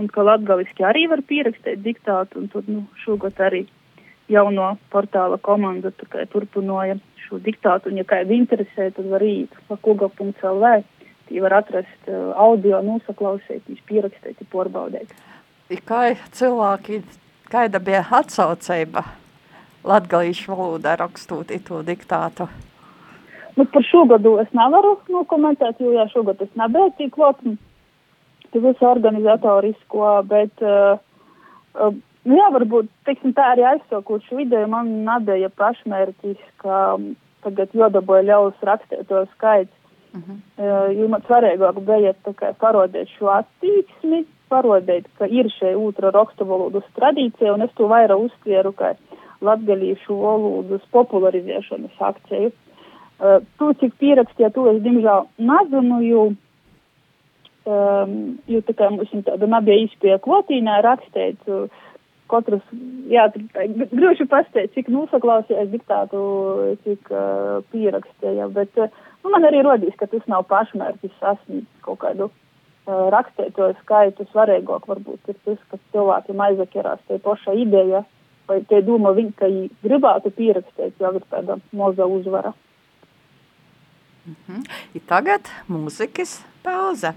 un 0.00 0.08
ka 0.08 0.24
latgaliski 0.24 0.86
arī 0.86 1.06
var 1.10 1.22
pierakstīt 1.26 1.82
diktātu, 1.84 2.40
un 2.40 2.48
tad, 2.52 2.70
nu, 2.70 2.86
šogad 3.04 3.40
arī 3.44 3.66
jauno 4.30 4.76
portāla 4.92 5.40
komanda 5.42 5.90
turpināja 6.30 6.96
šo 7.24 7.40
diktātu, 7.42 7.90
un 7.90 8.00
ja 8.00 8.06
kāda 8.08 8.34
interesē, 8.36 8.88
tad 8.94 9.10
var 9.10 9.24
īt 9.26 9.54
pakuga.lv, 9.68 10.72
tī 11.30 11.40
var 11.44 11.60
atrast 11.62 12.10
uh, 12.10 12.34
audio, 12.34 12.82
nosaklausīties, 12.82 13.78
pierakstīt, 13.86 14.42
porbaudēt. 14.50 15.14
Kā 15.86 16.02
cilvēki, 16.34 17.04
kāda 17.50 17.78
bija 17.78 18.02
atsaucība 18.18 19.04
latgalīšu 19.86 20.50
valodā 20.58 20.96
rakstot 20.98 21.54
to 21.66 21.80
diktātu? 21.86 22.48
Nu, 23.56 23.66
par 23.70 23.86
šo 23.86 24.04
gadu 24.10 24.36
es 24.42 24.50
nevaru 24.56 24.96
nokomentēt, 25.10 25.80
jo 25.82 25.94
jā, 25.94 26.06
šogad 26.12 26.42
es 26.42 26.50
nebiju 26.58 26.90
tik 26.98 27.14
klāt, 27.14 27.40
tu 28.50 28.62
visu 28.62 28.86
organizatorisko, 28.86 30.12
bet, 30.30 30.62
uh, 30.66 30.98
uh, 31.78 31.96
nu 32.26 32.38
jā, 32.38 32.50
varbūt, 32.58 32.90
teiksim, 33.06 33.34
tā 33.36 33.52
arī 33.54 33.66
aizsākot 33.74 34.26
šo 34.26 34.42
ideju, 34.42 34.70
man 34.74 34.90
nebija 35.06 35.50
pašmērķis, 35.60 36.40
ka 36.62 36.80
tagad 37.44 37.74
jodaboja 37.76 38.26
ļaus 38.30 38.66
rakstīt 38.66 39.06
to 39.08 39.24
skaits. 39.36 39.76
Uh 40.12 40.20
-huh. 40.20 40.36
uh, 40.58 40.98
jo 40.98 41.08
man 41.08 41.22
svarīgāk 41.22 41.80
bija 41.86 42.14
kā, 42.24 42.52
parodēt 42.58 43.08
šo 43.18 43.26
attīksmi, 43.30 44.24
parodēt, 44.50 45.06
ka 45.18 45.26
ir 45.26 45.46
šī 45.46 45.74
otra 45.78 46.10
rakstu 46.10 46.44
valodas 46.44 46.84
tradīcija, 46.96 47.54
un 47.54 47.62
es 47.62 47.70
to 47.78 47.86
vairāk 47.86 48.18
uztvēru 48.18 48.72
kā 48.72 48.94
latgalīšu 49.40 50.16
valodas 50.20 50.82
popularizēšanas 50.90 52.02
akciju. 52.10 52.50
Uh, 53.20 53.42
to, 53.58 53.72
cik 53.80 53.94
pierakstīja, 54.00 54.50
to 54.50 54.66
es 54.70 54.82
diemžēl 54.82 55.26
nezinu, 55.38 56.00
jo, 56.02 56.22
um, 57.68 58.38
jo 58.48 58.60
tā 58.60 58.74
kā 58.74 58.90
mums 58.90 59.12
tāda 59.26 59.46
nebija 59.46 59.84
izpēja 59.84 60.18
klotīnā 60.18 60.80
rakstīt, 60.82 61.38
uh, 61.48 61.68
katrs, 62.30 62.62
jā, 63.10 63.26
grūši 63.92 64.26
pasteikt, 64.30 64.74
cik 64.74 64.88
nosaklausījās 64.88 65.68
diktātu, 65.68 66.20
cik 66.84 67.12
uh, 67.12 67.60
pierakstīja, 67.74 68.48
bet 68.54 68.78
uh, 68.78 68.88
nu, 69.22 69.32
man 69.32 69.46
arī 69.48 69.62
rodīs, 69.66 69.96
ka 69.98 70.08
tas 70.10 70.24
nav 70.30 70.46
pašmērķis 70.50 71.18
sasniegt 71.20 71.84
kaut 71.86 72.00
kādu 72.04 72.30
uh, 72.30 73.06
rakstīto 73.14 73.70
skaitu. 73.82 74.26
Svarīgāk 74.32 74.88
varbūt 74.90 75.32
ir 75.32 75.38
tas, 75.44 75.60
ka 75.70 75.80
cilvēkiem 75.94 76.42
aizakirās 76.48 77.04
tie 77.08 77.20
paša 77.22 77.56
ideja, 77.58 78.04
vai 78.50 78.60
tie 78.70 78.82
doma 78.86 79.14
viņi, 79.16 79.32
ka 79.38 79.48
viņi 79.50 79.70
gribētu 79.84 80.34
pierakstīt, 80.36 80.98
jau 81.00 81.14
ir 81.16 81.26
tāda 81.32 81.60
moza 81.72 82.06
uzvara. 82.06 82.52
Mm 84.26 84.36
-hmm. 84.46 84.62
I 84.94 85.00
tagad 85.00 85.48
mūzikas 85.68 86.40
pauze. 86.62 87.14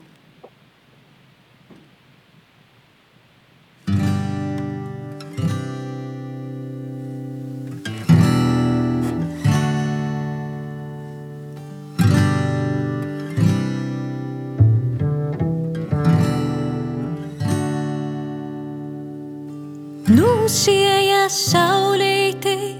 Nusieja 20.53 21.23
saulītī, 21.33 22.75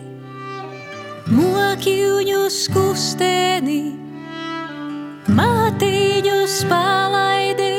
mokiņus 1.34 2.58
kustēni, 2.70 3.80
mātīņus 5.40 6.60
palaidi, 6.70 7.72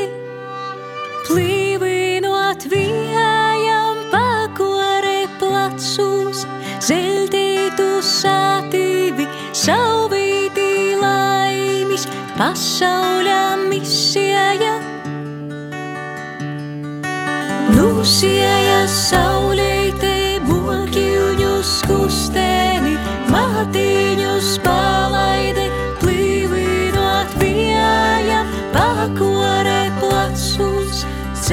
plīvinot 1.28 2.66
vējām 2.74 4.02
pakore 4.10 5.30
placūs, 5.38 6.42
zeldītu 6.90 7.88
satīvi, 8.10 9.30
sauvītī 9.62 10.70
laimis, 11.06 12.10
pasauļā 12.34 13.43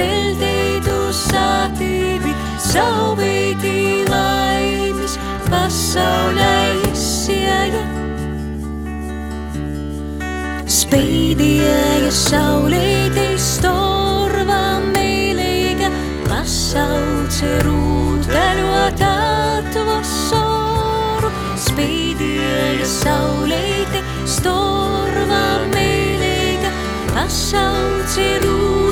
siltītu 0.01 0.98
satīvi, 1.13 2.31
saubītī 2.65 4.01
laimis, 4.10 5.17
pasaulē 5.50 6.55
izsieja. 6.89 7.84
Spīdēja 10.72 12.12
saulītī 12.15 13.27
storvā 13.39 14.63
mīlīga, 14.88 15.89
pasauce 16.29 17.51
rūteļot 17.67 19.01
atvasoru. 19.12 20.50
Spīdēja 21.67 22.88
saulītī 22.98 24.00
storvā 24.38 25.46
mīlīga, 25.75 26.70
pasauce 27.13 28.27
rūteļot 28.41 28.50
atvasoru. 28.50 28.90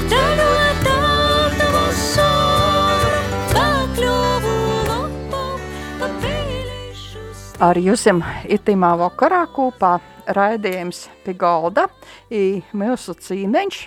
Ar 7.60 7.76
jums 7.76 8.06
itimā 8.48 8.94
vakarā 8.96 9.42
kopā 9.52 9.98
raidījums 10.32 11.02
pie 11.26 11.34
galda 11.36 11.90
i 12.32 12.62
mūsu 12.72 13.18
cīmeņš 13.20 13.80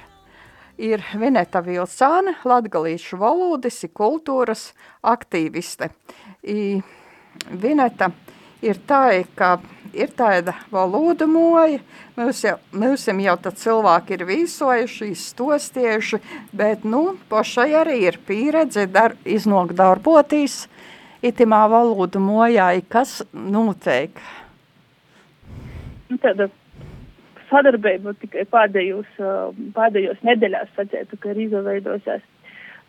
ir 0.84 1.00
Vineta 1.16 1.62
Vilcāne, 1.64 2.34
latgalīšu 2.44 3.16
valodas 3.16 3.80
i 3.80 3.88
kultūras 3.88 4.66
aktīviste. 5.00 5.88
I 6.44 6.82
Vineta 7.48 8.10
ir 8.60 8.76
tā, 8.84 9.24
ka 9.40 9.54
ir 9.96 10.12
tāda 10.20 10.52
valoda 10.68 11.24
moja, 11.24 11.80
mums 12.20 12.44
jau, 12.44 12.58
mums 12.76 13.08
jau 13.08 13.40
tad 13.40 13.56
cilvēki 13.56 14.18
ir 14.18 14.28
vīsojuši, 14.34 15.12
izstostieši, 15.16 16.20
bet, 16.52 16.84
nu, 16.84 17.16
pašai 17.32 17.70
arī 17.86 18.02
ir 18.10 18.20
pieredze 18.28 18.84
dar, 18.84 19.16
iznok 19.24 19.72
darbotīs 19.72 20.66
itimā 21.22 21.64
valoda 21.70 22.20
mojā, 22.22 22.68
kas 22.92 23.20
noteikti 23.32 24.42
nu, 26.12 26.20
tāda 26.22 26.48
sadarbība 27.50 28.14
tikai 28.20 28.44
pēdējos, 28.52 29.08
pēdējos 29.76 30.22
nedēļās 30.26 30.72
sacētu, 30.76 31.18
ka 31.20 31.32
ir 31.32 31.42
izveidosies. 31.46 32.24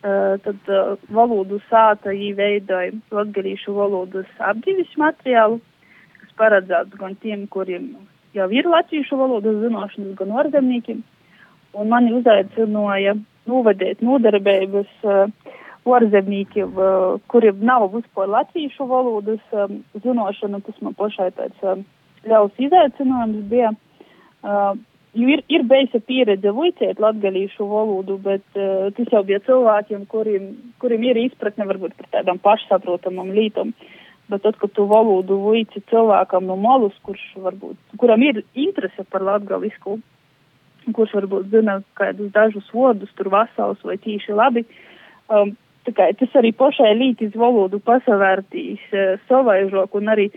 Tad 0.04 0.72
valodu 1.16 1.62
sāta 1.70 2.12
īveidoja 2.12 2.92
latgalīšu 3.16 3.75
valodas 3.75 4.28
apģīvis 4.52 4.98
materiālu, 5.00 5.62
kas 6.20 6.34
paredzēts 6.40 7.00
gan 7.00 7.16
tiem, 7.24 7.46
kuriem 7.48 7.94
jau 8.36 8.50
ir 8.52 8.68
latviešu 8.68 9.20
valodas 9.20 9.62
zināšanas, 9.63 10.18
gan 10.20 10.34
orzemniekiem. 10.44 11.00
Un 11.80 11.90
mani 11.90 12.12
uzaicināja 12.20 13.16
novadīt 13.50 14.04
nodarbības 14.04 14.92
orzemniekiem, 15.86 16.78
kuriem 17.28 17.60
nav 17.66 17.90
vispār 17.94 18.30
latviešu 18.32 18.88
valodas 18.88 19.44
zināšana. 20.04 20.62
Tas 20.63 20.80
man 20.82 20.96
pašai 20.98 21.30
tāds 21.36 21.86
ļaus 22.28 22.60
izaicinājums 22.62 23.48
bija. 23.52 23.74
Uh, 24.44 24.75
jo 25.16 25.30
ir, 25.30 25.44
ir 25.52 25.66
beigta 25.70 26.02
pieredze 26.04 26.52
vicēt 26.56 27.02
latgalīšu 27.04 27.68
valodu, 27.70 28.18
bet 28.24 28.46
uh, 28.60 28.90
tas 28.96 29.12
jau 29.13 29.24
bija 29.28 29.40
cilvēkiem, 29.46 30.08
kuriem, 30.12 30.50
kuriem 30.84 31.06
ir 31.10 31.22
izpratne 31.28 31.68
varbūt 31.70 31.96
par 32.00 32.10
tādām 32.18 32.42
pašsaprotamām 32.44 33.32
lītām. 33.36 33.74
Bet 34.32 34.46
tad, 34.46 34.58
kad 34.60 34.72
tu 34.75 34.86
valodu 34.88 35.36
vici 35.50 35.84
cilvēkam 35.92 36.48
no 36.48 36.56
malas, 36.60 36.96
kurš 37.04 37.24
varbūt, 37.44 37.80
kuram 38.00 38.24
ir 38.24 38.42
interese 38.56 39.04
par 39.12 39.24
latgalisku, 39.28 39.98
kurš 40.96 41.18
varbūt 41.20 41.52
zina 41.52 41.82
kādus 42.00 42.32
dažus 42.36 42.70
vārdus, 42.75 43.12
tur 43.18 43.30
vasals 43.32 43.84
vai 43.84 43.98
tīši 44.00 44.36
labi, 44.36 44.63
um, 45.28 45.54
kā, 45.92 46.08
tas 46.20 46.36
arī 46.40 46.54
pašai 46.56 46.94
lītis 46.96 47.36
valodu 47.36 47.80
pasavērtīs 47.84 48.84
uh, 48.94 49.18
savaižok 49.28 49.98
un 50.00 50.13
arī 50.13 50.30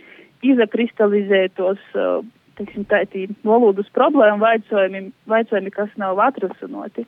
izakristalizētos, 0.46 1.78
uh, 1.94 2.24
teiksim, 2.58 2.86
tādi 2.90 3.28
valodas 3.46 3.88
problēmu 3.94 4.42
vaicojumi, 4.42 5.06
vaicojumi, 5.30 5.72
kas 5.74 5.92
nav 6.00 6.20
atrasinoti. 6.26 7.06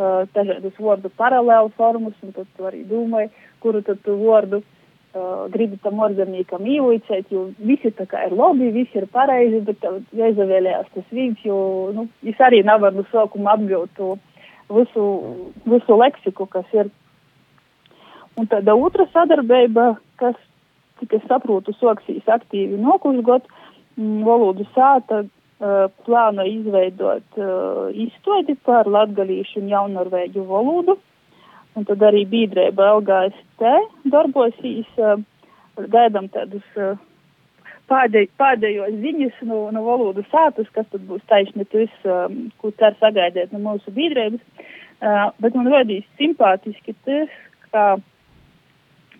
Uh, 0.00 0.26
dažādas 0.34 0.76
vārdu 0.80 1.10
paralēlu 1.20 1.72
formas, 1.76 2.14
un 2.24 2.32
tad 2.32 2.48
tu 2.56 2.66
arī 2.68 2.84
domāji, 2.88 3.30
kuru 3.60 3.82
tad 3.84 4.00
tu 4.06 4.14
vārdu 4.22 4.62
uh, 4.62 5.46
gribi 5.52 5.76
tam 5.84 6.00
orzemniekam 6.06 6.64
īvicēt, 6.64 7.28
jo 7.34 7.50
visi 7.58 7.92
tā 7.98 8.06
kā 8.08 8.24
ir 8.28 8.36
labi, 8.38 8.70
visi 8.72 8.98
ir 9.00 9.06
pareizi, 9.12 9.60
bet 9.66 9.80
tev 9.82 10.00
jāizavēlējās 10.16 10.88
tas 10.94 11.12
viens, 11.12 11.42
jo, 11.44 11.58
nu, 11.96 12.06
es 12.24 12.40
arī 12.40 12.62
nevaru 12.64 13.02
no 13.02 13.06
sākuma 13.10 13.56
apgūt 13.58 13.92
to 13.98 14.14
visu, 14.70 15.04
visu 15.66 16.00
leksiku, 16.00 16.46
kas 16.46 16.76
ir. 16.76 16.90
Un 18.38 18.46
tāda 18.50 18.76
otra 18.78 19.06
sadarbība, 19.10 19.94
kas, 20.20 20.38
cik 21.00 21.18
es 21.18 21.26
saprotu, 21.28 21.74
soksīs 21.78 22.28
aktīvi 22.30 22.78
nokušgot, 22.80 23.48
mm, 23.98 24.22
valodu 24.26 24.66
sāta 24.76 25.24
uh, 25.24 25.88
plāno 26.06 26.46
izveidot 26.46 27.40
uh, 27.40 27.90
izstādi 27.90 28.56
par 28.66 28.88
latgalīšu 28.90 29.62
un 29.62 29.70
jaunorvēģu 29.74 30.46
valodu. 30.46 30.98
Un 31.78 31.86
tad 31.86 32.02
arī 32.02 32.24
biedrība 32.26 32.88
LGST 32.98 33.74
darbosīs, 34.12 34.88
uh, 34.98 35.20
gaidām 35.90 36.28
tādus 36.34 36.66
uh, 36.78 36.98
pādēj, 37.90 38.28
pādējos 38.38 38.94
ziņas 39.02 39.42
no, 39.48 39.64
no 39.74 39.82
valodu 39.86 40.24
sātas, 40.30 40.68
kas 40.74 40.86
tad 40.92 41.06
būs 41.08 41.22
taisni 41.30 41.66
tas, 41.72 41.92
um, 42.06 42.46
ko 42.62 42.70
cer 42.78 42.96
sagaidīt 43.02 43.54
no 43.54 43.62
mūsu 43.64 43.94
biedrības. 43.94 44.42
Uh, 45.00 45.30
bet 45.40 45.56
man 45.56 45.70
rodīs 45.72 46.06
simpātiski 46.20 46.94
tas, 47.06 47.30
ka 47.72 47.84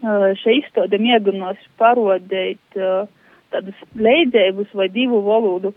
šī 0.01 0.61
izstāde 0.63 0.99
mēģinās 1.03 1.61
parodēt 1.81 2.79
tādas 3.51 3.81
leidzēbus 3.95 4.73
vai 4.79 4.89
divu 4.89 5.21
valodu 5.27 5.75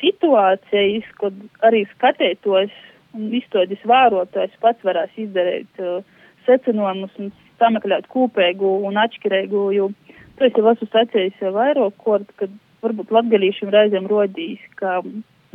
situācijas, 0.00 1.08
kad 1.20 1.34
arī 1.66 1.84
skatētos 1.94 2.72
un 3.16 3.32
izstādes 3.34 3.82
vērotājs 3.88 4.56
pats 4.60 4.84
varēs 4.84 5.12
izdarīt 5.20 5.80
uh, 5.80 6.04
secinājumus 6.46 7.14
un 7.20 7.32
sameklēt 7.60 8.08
kopēgu 8.12 8.72
un 8.86 8.98
atšķirīgu, 9.00 9.62
jo 9.76 9.88
to 10.36 10.48
es 10.48 10.58
jau 10.58 10.66
esmu 10.72 10.88
sacījis 10.92 11.40
vairāk 11.54 11.96
kort, 12.04 12.28
kad 12.40 12.52
varbūt 12.84 13.12
latgalīšiem 13.16 13.72
reizēm 13.72 14.08
rodīs, 14.10 14.60
ka 14.80 15.00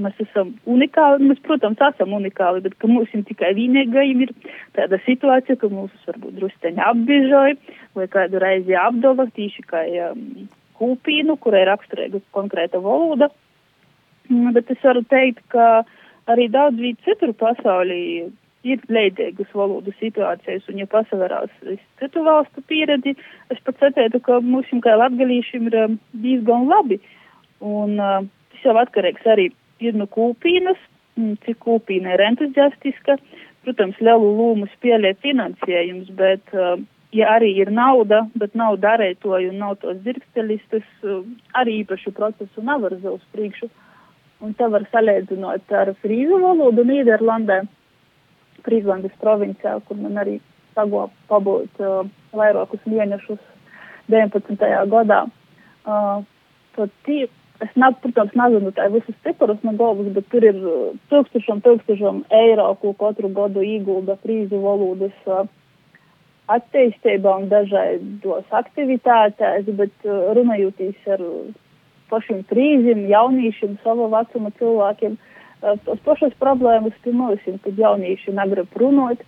mēs 0.04 0.18
esam 0.24 0.54
unikāli, 0.70 1.30
mēs, 1.30 1.42
protams, 1.46 1.82
esam 1.92 2.16
unikāli, 2.18 2.64
bet 2.66 2.78
ka 2.82 2.90
mums 2.92 3.14
ir 3.16 3.24
tikai 3.28 3.54
vienīgajiem 3.58 4.26
ir 4.26 4.34
tāda 4.78 5.00
situācija, 5.06 5.60
ka 5.62 5.70
mūs 5.72 6.10
varbūt 6.10 6.40
drusteņi 6.40 6.84
apbiežoja 6.88 7.78
vai 7.98 8.10
kādu 8.12 8.42
reizi 8.44 8.78
apdala 8.78 9.28
tīši 9.36 9.66
kā 9.70 9.86
um, 10.10 10.50
kūpīnu, 10.80 11.38
kurai 11.42 11.64
raksturīga 11.70 12.22
konkrēta 12.36 12.82
valoda. 12.84 13.32
Mm, 14.30 14.54
bet 14.56 14.70
es 14.72 14.84
varu 14.84 15.04
teikt, 15.12 15.44
ka 15.54 15.84
arī 16.32 16.48
daudz 16.52 16.80
vietu 16.80 17.10
citur 17.10 17.34
pasaulī 17.38 18.32
ir 18.68 18.84
leidīgas 18.94 19.50
valodu 19.58 19.94
situācijas, 19.98 20.68
un 20.70 20.84
ja 20.84 20.88
pasaverās 20.90 21.54
citu 22.00 22.26
valstu 22.26 22.62
pieredzi, 22.70 23.16
es 23.54 23.64
pat 23.66 23.80
saprotu, 23.82 24.22
ka 24.22 24.38
mums 24.46 24.70
kā 24.86 24.94
latgalīšiem 25.00 25.72
ir 25.72 25.80
um, 25.86 25.98
diezgan 26.26 26.70
labi. 26.70 27.00
Un 27.62 27.98
uh, 28.02 28.22
tas 28.54 28.66
jau 28.66 28.78
atkarīgs 28.82 29.26
arī 29.30 29.50
ir 29.82 29.98
no 29.98 30.08
kūpīnas, 30.12 30.80
cik 31.46 31.60
kūpīna 31.66 32.16
ir 32.16 32.24
entuziastiska. 32.30 33.18
Protams, 33.66 34.00
lielu 34.02 34.32
lomu 34.38 34.66
spēlē 34.72 35.14
finansējums, 35.22 36.10
bet, 36.18 36.54
uh, 36.56 36.80
ja 37.14 37.36
arī 37.36 37.52
ir 37.62 37.70
nauda, 37.74 38.24
bet 38.34 38.56
nav 38.58 38.80
darētoju 38.82 39.52
un 39.52 39.60
nav 39.62 39.76
tos 39.84 40.00
dzirkstelis, 40.02 40.64
tas 40.74 40.88
uh, 41.06 41.22
arī 41.62 41.82
īpašu 41.84 42.14
procesu 42.18 42.66
nevar 42.66 42.96
uz 42.98 43.22
priekšu. 43.36 43.70
Un 44.42 44.56
te 44.58 44.66
var 44.74 44.88
salīdzinot 44.90 45.76
ar 45.78 45.94
frīzu 46.02 46.40
valodu 46.42 46.88
Nīderlandē, 46.88 47.60
Frīzlandes 48.66 49.14
provincijā, 49.22 49.76
kur 49.86 50.00
man 50.02 50.18
arī 50.22 50.40
sago 50.74 51.10
pabūt 51.30 51.82
uh, 51.84 52.02
vairākus 52.34 52.82
mēnešus 52.90 53.42
19. 54.10 54.58
gadā. 54.90 55.22
Uh, 55.86 56.26
tad 56.76 56.92
tie 57.06 57.28
es, 57.66 57.72
nav, 57.80 57.96
protams, 58.04 58.36
nezinu 58.38 58.74
tā 58.76 58.88
visus 58.94 59.18
ciparus 59.26 59.62
no 59.68 59.74
galvas, 59.80 60.12
bet 60.16 60.28
tur 60.34 60.46
ir 60.46 60.60
uh, 60.62 60.92
tūkstošiem, 61.14 61.64
tūkstošiem 61.66 62.24
eiro, 62.42 62.68
ko 62.82 62.94
katru 63.00 63.32
gadu 63.36 63.64
iegulda 63.66 64.18
frīzu 64.24 64.62
valodas 64.64 65.18
uh, 65.30 65.44
attīstībā 66.52 67.36
un 67.42 67.50
dažādos 67.52 68.56
aktivitātēs, 68.62 69.70
bet 69.80 70.08
uh, 70.10 70.32
runājotīs 70.38 71.12
ar 71.16 71.26
pašiem 72.12 72.42
frīziem, 72.50 73.06
jauniešiem, 73.12 73.78
sava 73.86 74.10
vecuma 74.12 74.52
cilvēkiem, 74.60 75.16
tos 75.86 76.02
pašas 76.04 76.34
problēmas 76.42 76.98
mums, 77.06 77.46
kad 77.64 77.78
jaunieši 77.80 78.34
negrib 78.36 78.74
runāt, 78.82 79.22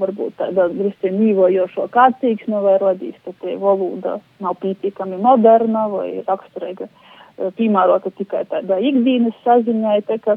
varbūt 0.00 0.34
tāda 0.40 0.66
drusku 0.72 1.10
nīvojošo 1.14 1.86
kārtīgsme 1.94 2.58
vai 2.64 2.74
rodīs, 2.82 3.14
ka 3.24 3.34
tie 3.42 3.54
valoda 3.60 4.18
nav 4.42 4.56
pietiekami 4.62 5.20
moderna 5.22 5.86
vai 5.92 6.08
raksturīga. 6.26 6.88
Uh, 7.34 7.34
Eh, 7.34 7.50
piemērota 7.58 8.12
tikai 8.14 8.44
tādā 8.46 8.76
ikdienas 8.78 9.34
saziņai. 9.42 9.96
Tā 10.06 10.20
kā 10.22 10.36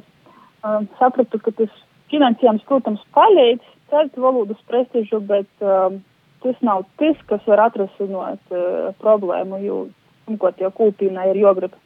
um, 0.66 0.88
sapratu, 0.98 1.38
ka 1.46 1.54
tas 1.60 1.74
finansējums, 2.10 2.64
protams, 2.66 3.04
palīdz 3.14 3.68
celt 3.92 4.18
valodas 4.18 4.64
prestižu, 4.66 5.20
bet 5.30 5.50
um, 5.62 6.00
tas 6.42 6.58
nav 6.66 6.88
tas, 6.98 7.20
kas 7.30 7.46
var 7.46 7.68
atrasināt 7.68 8.42
uh, 8.50 8.90
problēmu, 9.04 9.62
jo, 9.62 9.78
pirmkārt, 10.26 10.64
jau 10.64 10.74
kultīnai 10.80 11.30
ir 11.36 11.44
jāgrib 11.44 11.78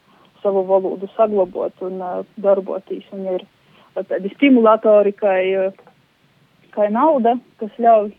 savu 0.45 0.63
valodu 0.69 1.11
saglabāt 1.17 1.83
un 1.83 1.99
uh, 1.99 2.23
darboties, 2.39 3.03
un 3.11 3.27
ir 3.35 3.43
tādi 4.07 4.31
stimulatori, 4.37 5.11
kā, 5.11 5.35
kā 6.71 6.87
nauda, 6.87 7.35
kas 7.59 7.75
ļauj 7.83 8.13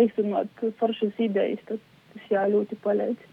īstenot 0.00 0.68
foršas 0.80 1.20
idejas, 1.28 1.60
tad 1.68 1.84
tas 2.14 2.32
jā, 2.32 2.48
ļoti 2.56 2.80
palīdz. 2.80 3.27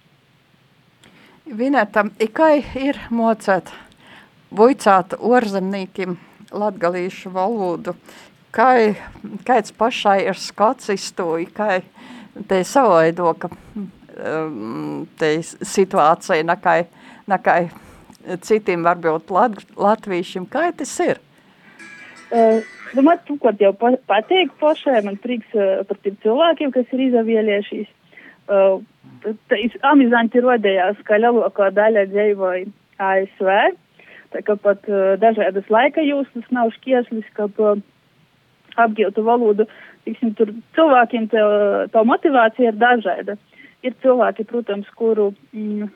Vineta, 1.45 2.01
ikai 2.17 2.63
ir 2.81 2.97
mocēt 3.13 3.69
vuicāt 4.49 5.13
orzemnīkim 5.13 6.15
latgalīšu 6.49 7.29
valodu, 7.36 7.93
kai, 8.55 8.95
kāds 9.45 9.75
pašai 9.77 10.23
ir 10.25 10.39
skats 10.41 10.89
iztūji, 10.89 11.45
kai 11.53 11.84
te 12.49 12.63
savaido, 12.65 13.36
ka 13.38 13.51
um, 13.77 15.05
te 15.21 15.36
situācija 15.45 16.47
nakai, 16.49 16.88
nakai 17.29 17.60
citiem 18.41 18.81
varbūt 18.88 19.29
lat, 19.29 19.62
latvīšiem, 19.77 20.49
kā 20.49 20.71
tas 20.73 20.95
ir? 21.05 21.21
Uh, 22.34 22.65
domāju, 22.97 23.21
tu, 23.27 23.38
ko 23.43 23.53
jau 23.62 23.69
pateikt 24.10 24.58
pašai, 24.58 25.03
man 25.05 25.21
prieks 25.21 25.53
uh, 25.53 25.86
par 25.86 26.01
tiem 26.01 26.17
cilvēkiem, 26.25 26.73
kas 26.73 26.89
ir 26.97 27.05
izavieliešīs. 27.12 27.93
Uh, 28.45 28.81
amizanti 29.89 30.41
rodējās, 30.43 30.99
ka 31.07 31.19
lielākā 31.19 31.71
daļa 31.75 32.05
dzīvoja 32.11 32.65
ASV, 33.01 33.49
tā 34.35 34.43
kā 34.45 34.55
pat 34.61 34.85
uh, 34.91 35.15
dažādas 35.21 35.67
laika 35.69 36.03
jūslas 36.05 36.47
nav 36.55 36.71
šķieslis, 36.77 37.27
ka 37.38 37.47
uh, 37.49 37.81
apgūtu 38.81 39.23
valodu, 39.25 39.67
tiksim, 40.05 40.35
cilvēkiem 40.75 41.27
tā, 41.33 41.43
tā 41.93 42.05
motivācija 42.05 42.71
ir 42.71 42.79
dažāda. 42.79 43.38
Ir 43.85 43.93
cilvēki, 44.01 44.47
protams, 44.49 44.88
kuru 44.97 45.31
mm, 45.53 45.91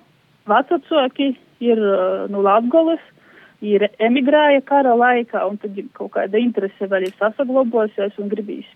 vecāki 0.50 1.32
ir 1.64 1.80
uh, 1.80 2.28
no 2.30 2.44
Latgolas, 2.46 3.02
ir 3.62 3.90
emigrēja 4.00 4.62
kara 4.68 4.94
laikā, 4.96 5.42
un 5.50 5.58
tad 5.60 5.80
kaut 5.98 6.14
kāda 6.16 6.40
interese 6.40 6.88
vēl 6.88 7.10
ir 7.10 7.18
sasaglabosies 7.20 8.16
un 8.22 8.30
gribīs 8.32 8.68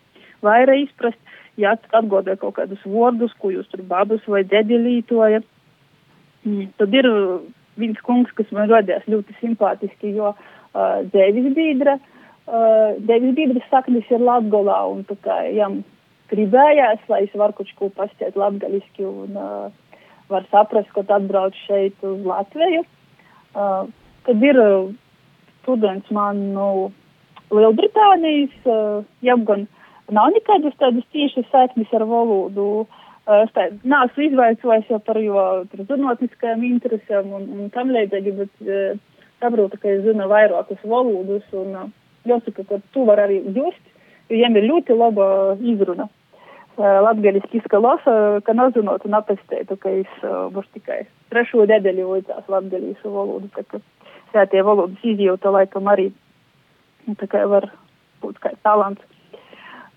vairāk 0.44 0.88
izprast 0.88 1.20
ja 1.60 1.76
atgādāja 1.76 2.40
kaut 2.42 2.58
kādus 2.58 2.82
vārdus, 2.86 3.34
ko 3.40 3.52
jūs 3.54 3.68
tur 3.72 3.84
babas 3.88 4.24
vai 4.28 4.44
dēdi 4.48 4.80
lītoja. 4.80 5.44
Mm. 6.44 6.72
Tad 6.80 6.96
ir 6.98 7.10
viens 7.80 8.00
kungs, 8.06 8.32
kas 8.38 8.50
man 8.56 8.72
radījās 8.72 9.06
ļoti 9.10 9.36
simpātiski, 9.40 10.16
jo 10.18 10.34
uh, 10.34 10.98
Dēvis 11.14 11.52
Bīdra, 11.56 11.98
uh, 12.00 12.98
Dēvis 13.06 13.36
Bīdras 13.38 13.70
saknes 13.72 14.10
ir 14.12 14.24
Latgolā, 14.24 14.80
un 14.92 15.06
tā 15.10 15.18
kā 15.26 15.40
jam 15.54 15.82
gribējās, 16.34 17.04
lai 17.12 17.24
es 17.28 17.38
varu 17.38 17.56
kaut 17.60 17.72
ko 17.78 17.92
pasties 17.94 18.36
latgaliski 18.40 19.06
un 19.06 19.38
uh, 19.38 20.02
var 20.32 20.46
saprast, 20.50 20.90
ka 20.96 21.06
atbrauc 21.06 21.58
šeit 21.68 21.96
uz 22.06 22.26
Latviju. 22.26 22.84
Uh, 23.54 23.86
tad 24.26 24.42
ir 24.42 24.58
uh, 24.58 24.90
students 25.62 26.10
man 26.12 26.42
no 26.56 26.68
Lielbritānijas, 27.54 28.56
uh, 28.66 29.04
jam 29.22 29.46
gan 29.46 29.68
uh, 29.68 29.83
nav 30.12 30.32
nekādas 30.36 30.76
tādas 30.80 31.06
tiešas 31.16 31.48
saiknes 31.52 31.92
ar 31.96 32.06
valodu. 32.10 32.86
Es 33.24 33.52
tā 33.56 33.70
neesmu 33.88 34.26
izvaicojis 34.26 34.90
jau 34.92 35.00
par 35.00 35.20
jo 35.24 35.44
zinātniskajām 35.80 36.64
interesēm 36.68 37.30
un, 37.38 37.46
un 37.56 37.70
tam 37.72 37.94
līdzīgi, 37.96 38.34
bet 38.36 38.66
uh, 38.68 38.98
saprotu, 39.40 39.80
ka 39.80 39.94
es 39.94 40.04
zinu 40.04 40.28
vairākas 40.28 40.82
valodas 40.84 41.46
un 41.56 41.78
uh, 41.86 41.88
jāsaka, 42.28 42.66
ka 42.68 42.82
tu 42.92 43.06
var 43.08 43.22
arī 43.24 43.40
just, 43.56 43.80
jo 44.28 44.36
viņiem 44.36 44.60
ir 44.60 44.68
ļoti 44.68 45.00
laba 45.00 45.28
izruna. 45.62 46.10
Uh, 46.74 47.00
Latgaliski 47.06 47.62
izskalosa, 47.62 48.42
ka 48.44 48.58
nezinot 48.58 49.06
un 49.08 49.16
apestētu, 49.16 49.78
ka 49.80 49.94
es 50.02 50.20
uh, 50.26 50.50
būs 50.52 50.68
tikai 50.76 51.04
trešo 51.32 51.64
nedēļu 51.70 52.10
vajadzās 52.10 52.52
latgalīšu 52.52 53.14
valodu, 53.14 53.48
tā 53.56 53.64
ka 53.70 53.80
sētie 54.34 54.66
valodas 54.66 55.06
izjūta 55.06 55.54
laikam 55.54 55.88
arī 55.88 56.10
tā 57.20 57.28
kā 57.30 57.44
var 57.48 57.70
būt 58.24 58.40
kā 58.44 58.54
talants. 58.66 59.04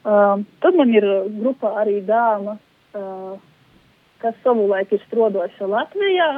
Uh, 0.06 0.44
tad 0.62 0.76
man 0.78 0.92
ir 0.94 1.02
grupā 1.34 1.72
arī 1.82 1.96
dāma, 2.06 2.52
uh, 2.94 3.32
kas 4.22 4.36
savulaik 4.44 4.92
ir 4.94 5.02
strodoša 5.08 5.66
Latvijā. 5.66 6.28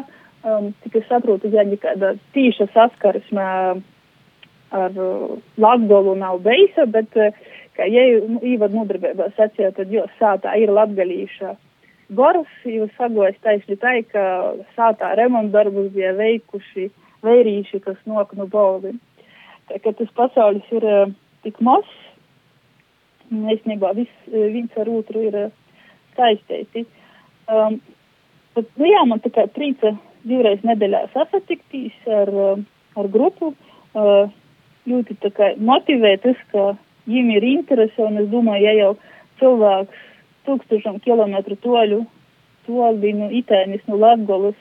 Um, 0.48 0.70
tik 0.84 0.96
es 1.02 1.08
saprotu, 1.10 1.50
ja 1.52 1.66
nekāda 1.68 2.14
tīša 2.32 2.70
saskarsme 2.72 3.44
ar 4.72 4.96
uh, 4.96 5.36
Latgolu 5.60 6.14
nav 6.16 6.40
beisa, 6.46 6.86
bet, 6.88 7.12
uh, 7.20 7.36
kā 7.76 7.90
ja 7.92 8.06
nu, 8.24 8.40
īvad 8.40 8.72
nodarbībā 8.72 9.28
sacīja, 9.36 9.74
tad 9.76 9.92
jo 9.92 10.06
sātā 10.16 10.56
ir 10.56 10.72
latgalīša 10.72 11.52
goras, 12.16 12.48
jūs 12.64 12.88
sagojas 12.96 13.36
taisni 13.44 13.76
tai, 13.76 14.00
ka 14.08 14.24
sātā 14.78 15.12
remontdarbus 15.20 15.92
bija 15.92 16.14
veikuši 16.16 16.88
vērīši, 17.26 17.84
kas 17.84 18.00
nok 18.08 18.32
no 18.38 18.48
bauli. 18.48 18.96
Tā 19.68 19.80
kā 19.84 19.92
tas 19.92 20.08
pasaulis 20.16 20.72
ir 20.72 20.88
uh, 20.88 21.10
tik 21.44 21.60
mazs, 21.60 22.07
īstenībā 23.32 23.94
viss, 23.96 24.12
eh, 24.32 24.48
viens 24.52 24.72
ar 24.76 24.88
otru 24.88 25.22
ir 25.28 25.36
eh, 25.36 25.50
saistīti. 26.16 26.86
Um, 27.48 27.80
bet, 28.54 28.68
nu 28.76 28.88
jā, 28.88 29.04
man 29.06 29.20
tā 29.20 29.30
kā 29.32 29.46
prīca 29.52 29.94
divreiz 30.28 30.60
nedēļā 30.66 31.06
sasatikties 31.14 31.96
ar, 32.06 32.28
eh, 32.28 32.62
ar 32.98 33.08
grupu, 33.08 33.54
uh, 33.94 34.28
ļoti 34.88 35.16
tā 35.22 35.30
kā 35.32 35.52
motivēt 35.56 36.24
tas, 36.24 36.38
ka 36.52 36.76
viņiem 37.06 37.30
ir 37.36 37.44
interese, 37.44 38.00
un 38.02 38.18
es 38.18 38.28
domāju, 38.32 38.64
ja 38.64 38.72
jau 38.74 38.92
cilvēks 39.40 40.06
tūkstošam 40.48 40.98
kilometru 41.04 41.56
toļu, 41.62 42.00
toļi 42.66 43.12
no 43.14 43.28
Itēnis, 43.30 43.84
no 43.86 44.00
Latgolas, 44.00 44.58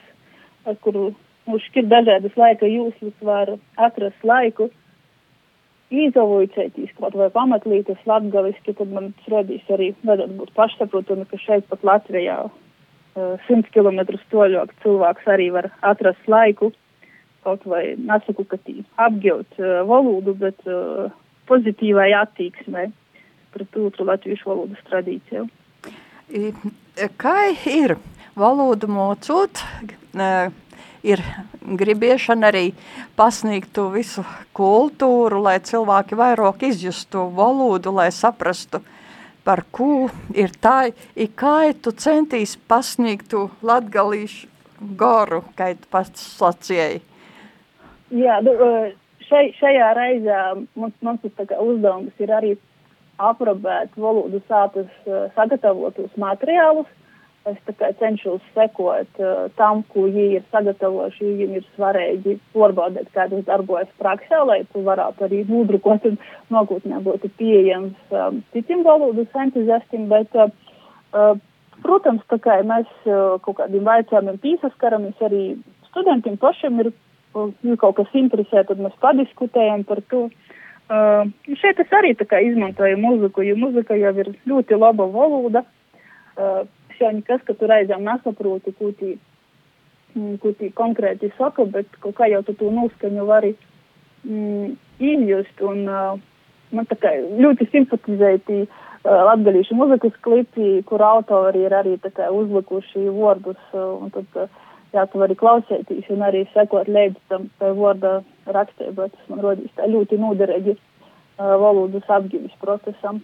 ar 0.68 0.76
kuru 0.84 1.10
nu, 1.48 1.58
šķir 1.64 1.88
dažādas 1.88 2.36
laika 2.36 2.68
jūslas, 2.68 3.16
var 3.24 3.56
atrast 3.76 4.24
laiku, 4.24 4.68
izolūcētīs 5.94 6.92
kaut 6.98 7.16
vai 7.16 7.28
pamatlītas 7.32 8.00
latgaliski, 8.08 8.74
tad 8.76 8.90
man 8.92 9.12
radīs 9.30 9.64
arī 9.72 9.92
vajadzētu 10.02 10.36
būt 10.40 10.52
pašsaprotami, 10.56 11.24
ka 11.30 11.40
šeit 11.40 11.68
pat 11.70 11.86
Latvijā 11.86 12.36
uh, 12.48 13.48
100 13.48 13.72
km 13.72 14.04
toļok 14.32 14.74
cilvēks 14.84 15.30
arī 15.32 15.48
var 15.54 15.70
atrast 15.80 16.28
laiku, 16.28 16.72
kaut 17.46 17.64
vai 17.64 17.96
nesaku, 17.96 18.44
ka 18.44 18.60
apgūt 19.06 19.60
uh, 19.62 19.80
valodu, 19.88 20.36
bet 20.36 20.68
uh, 20.68 21.08
pozitīvai 21.48 22.10
attieksmei 22.20 22.90
pret 23.54 23.80
otru 23.80 24.04
latviešu 24.10 24.50
valodas 24.50 24.84
tradīciju. 24.90 25.48
Kā 27.16 27.36
ir 27.64 27.96
valodu 28.36 28.90
mocot? 28.92 29.64
Uh, 30.12 30.52
ir 31.02 31.22
gribiešana 31.62 32.50
arī 32.50 32.72
pasniegt 33.18 33.72
to 33.76 33.88
visu 33.94 34.24
kultūru, 34.56 35.42
lai 35.44 35.58
cilvēki 35.60 36.18
vairāk 36.18 36.64
izjustu 36.70 37.28
valodu, 37.34 37.92
lai 37.94 38.10
saprastu, 38.14 38.82
par 39.44 39.64
ko 39.72 40.08
ir 40.36 40.52
tā, 40.60 40.90
i 41.16 41.28
kā 41.28 41.72
tu 41.82 41.92
centīs 41.92 42.56
pasniegt 42.68 43.30
to 43.32 43.48
latgalīšu 43.62 44.48
goru, 44.98 45.42
kā 45.56 45.72
tu 45.74 45.90
pats 45.90 46.24
sacēji. 46.38 47.02
Jā, 48.14 48.38
nu, 48.44 48.54
šai, 49.28 49.48
šajā 49.58 49.88
reizē 49.96 50.38
mums, 50.74 50.94
mums 51.04 51.24
uzdevums 51.24 52.22
ir 52.22 52.32
arī 52.32 52.54
aprobēt 53.18 53.96
valodu 53.98 54.40
sātas 54.48 54.88
sagatavotus 55.34 56.14
materiālus, 56.16 56.88
es 57.46 57.58
cenšos 57.98 58.42
sekot 58.54 59.20
uh, 59.22 59.48
tam, 59.56 59.82
ko 59.92 60.06
viņi 60.06 60.38
ir 60.38 60.44
sagatavojuši. 60.52 61.24
Viņiem 61.24 61.56
ir 61.58 61.66
svarīgi 61.76 62.36
pārbaudīt, 62.54 63.10
kā 63.14 63.28
tas 63.30 63.44
darbojas 63.46 63.90
praksē, 64.00 64.42
lai 64.44 64.60
tu 64.72 64.82
varētu 64.86 65.26
arī 65.26 65.44
nodrukot 65.48 66.04
un 66.10 66.18
nākotnē 66.54 67.00
būtu 67.04 67.30
pieejams 67.38 67.96
um, 68.12 68.42
citiem 68.52 68.84
valodas 68.86 69.32
entuziastiem. 69.34 70.08
Bet, 70.12 70.34
uh, 70.34 70.50
uh, 71.12 71.34
protams, 71.84 72.24
tā 72.28 72.40
kā 72.42 72.60
mēs 72.66 72.90
uh, 73.06 73.38
kaut 73.44 73.60
kādiem 73.62 73.88
jautājumiem 73.88 74.40
piesaskaramies, 74.44 75.18
arī 75.24 75.42
studentiem 75.90 76.36
pašiem 76.40 76.84
ir, 76.84 76.92
uh, 77.34 77.50
ja 77.64 77.78
kaut 77.80 77.98
kas 78.00 78.18
interesē, 78.18 78.66
tad 78.68 78.82
mēs 78.82 78.96
padiskutējam 79.04 79.86
par 79.88 80.04
to. 80.12 80.28
Uh, 80.88 81.28
šeit 81.60 81.80
es 81.82 81.90
arī 81.92 82.14
izmantoju 82.16 82.96
muziku, 82.96 83.42
jo 83.44 83.56
muzika 83.60 83.96
jau 83.96 84.14
ir 84.16 84.32
ļoti 84.48 84.78
laba 84.80 85.04
valoda. 85.12 85.64
Uh, 86.38 86.64
jau 87.00 87.12
nekas, 87.14 87.42
ka 87.46 87.54
tu 87.54 87.68
reizēm 87.70 88.04
nesaproti, 88.06 88.74
ko 88.78 88.92
tī, 88.98 89.14
mm, 90.14 90.38
ko 90.42 90.52
tī 90.58 90.70
konkrēti 90.76 91.32
saka, 91.38 91.66
bet 91.68 91.90
kaut 92.02 92.16
kā 92.18 92.28
jau 92.32 92.42
tu 92.46 92.54
to 92.58 92.70
noskaņu 92.74 93.26
vari 93.28 93.54
mm, 94.24 94.76
izjust. 94.98 95.62
Un, 95.64 95.84
uh, 95.88 96.20
man 96.74 96.88
tā 96.88 96.98
kā 97.00 97.14
ļoti 97.16 97.68
simpatizēti 97.72 98.62
uh, 98.64 98.70
latgalīšu 99.30 99.76
muzikas 99.78 100.16
klipi, 100.24 100.78
kur 100.88 101.04
autori 101.04 101.64
ir 101.66 101.76
arī 101.76 101.96
tā 102.02 102.12
kā 102.14 102.30
uzlikuši 102.34 103.06
vārdus, 103.14 103.60
uh, 103.72 103.94
un 104.02 104.12
tad, 104.14 104.28
uh, 104.36 104.50
jā, 104.96 105.06
tu 105.08 105.22
vari 105.22 105.38
klausēties 105.38 106.10
un 106.14 106.26
arī 106.26 106.44
sekot 106.54 106.90
līdzi 106.90 107.24
tam 107.32 107.48
vārda 107.60 108.18
rakstībai. 108.46 109.10
Tas 109.14 109.32
man 109.32 109.44
rodīs 109.44 109.74
tā 109.78 109.88
ļoti 109.90 110.20
noderīgi 110.20 110.76
uh, 110.76 111.56
valodas 111.62 112.08
apgīves 112.18 112.54
procesam. 112.62 113.22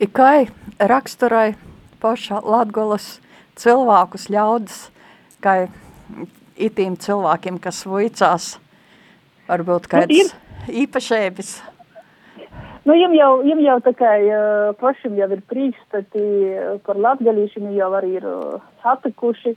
Ikai 0.00 0.46
raksturai 0.80 1.54
paša 2.02 2.42
Latgolas 2.44 3.16
cilvēkus 3.60 4.28
ļaudis, 4.32 4.80
kā 5.44 5.66
itīm 6.56 6.96
cilvēkiem, 7.00 7.60
kas 7.62 7.84
vuicās, 7.88 8.56
varbūt 9.48 9.88
kāds 9.92 10.12
nu, 10.12 10.76
īpašēbis. 10.84 11.56
Nu, 12.86 12.94
jums 12.94 13.18
jau, 13.18 13.30
jums 13.42 13.64
jau 13.66 13.76
tā 13.82 13.92
kā 13.98 14.10
pašam 14.78 15.16
jau 15.18 15.26
ir 15.34 15.40
priekšstati 15.50 16.24
par 16.86 17.00
latgalīšiem, 17.02 17.72
jau 17.74 17.90
arī 17.98 18.12
ir 18.20 18.26
uh, 18.30 18.60
satikuši 18.84 19.56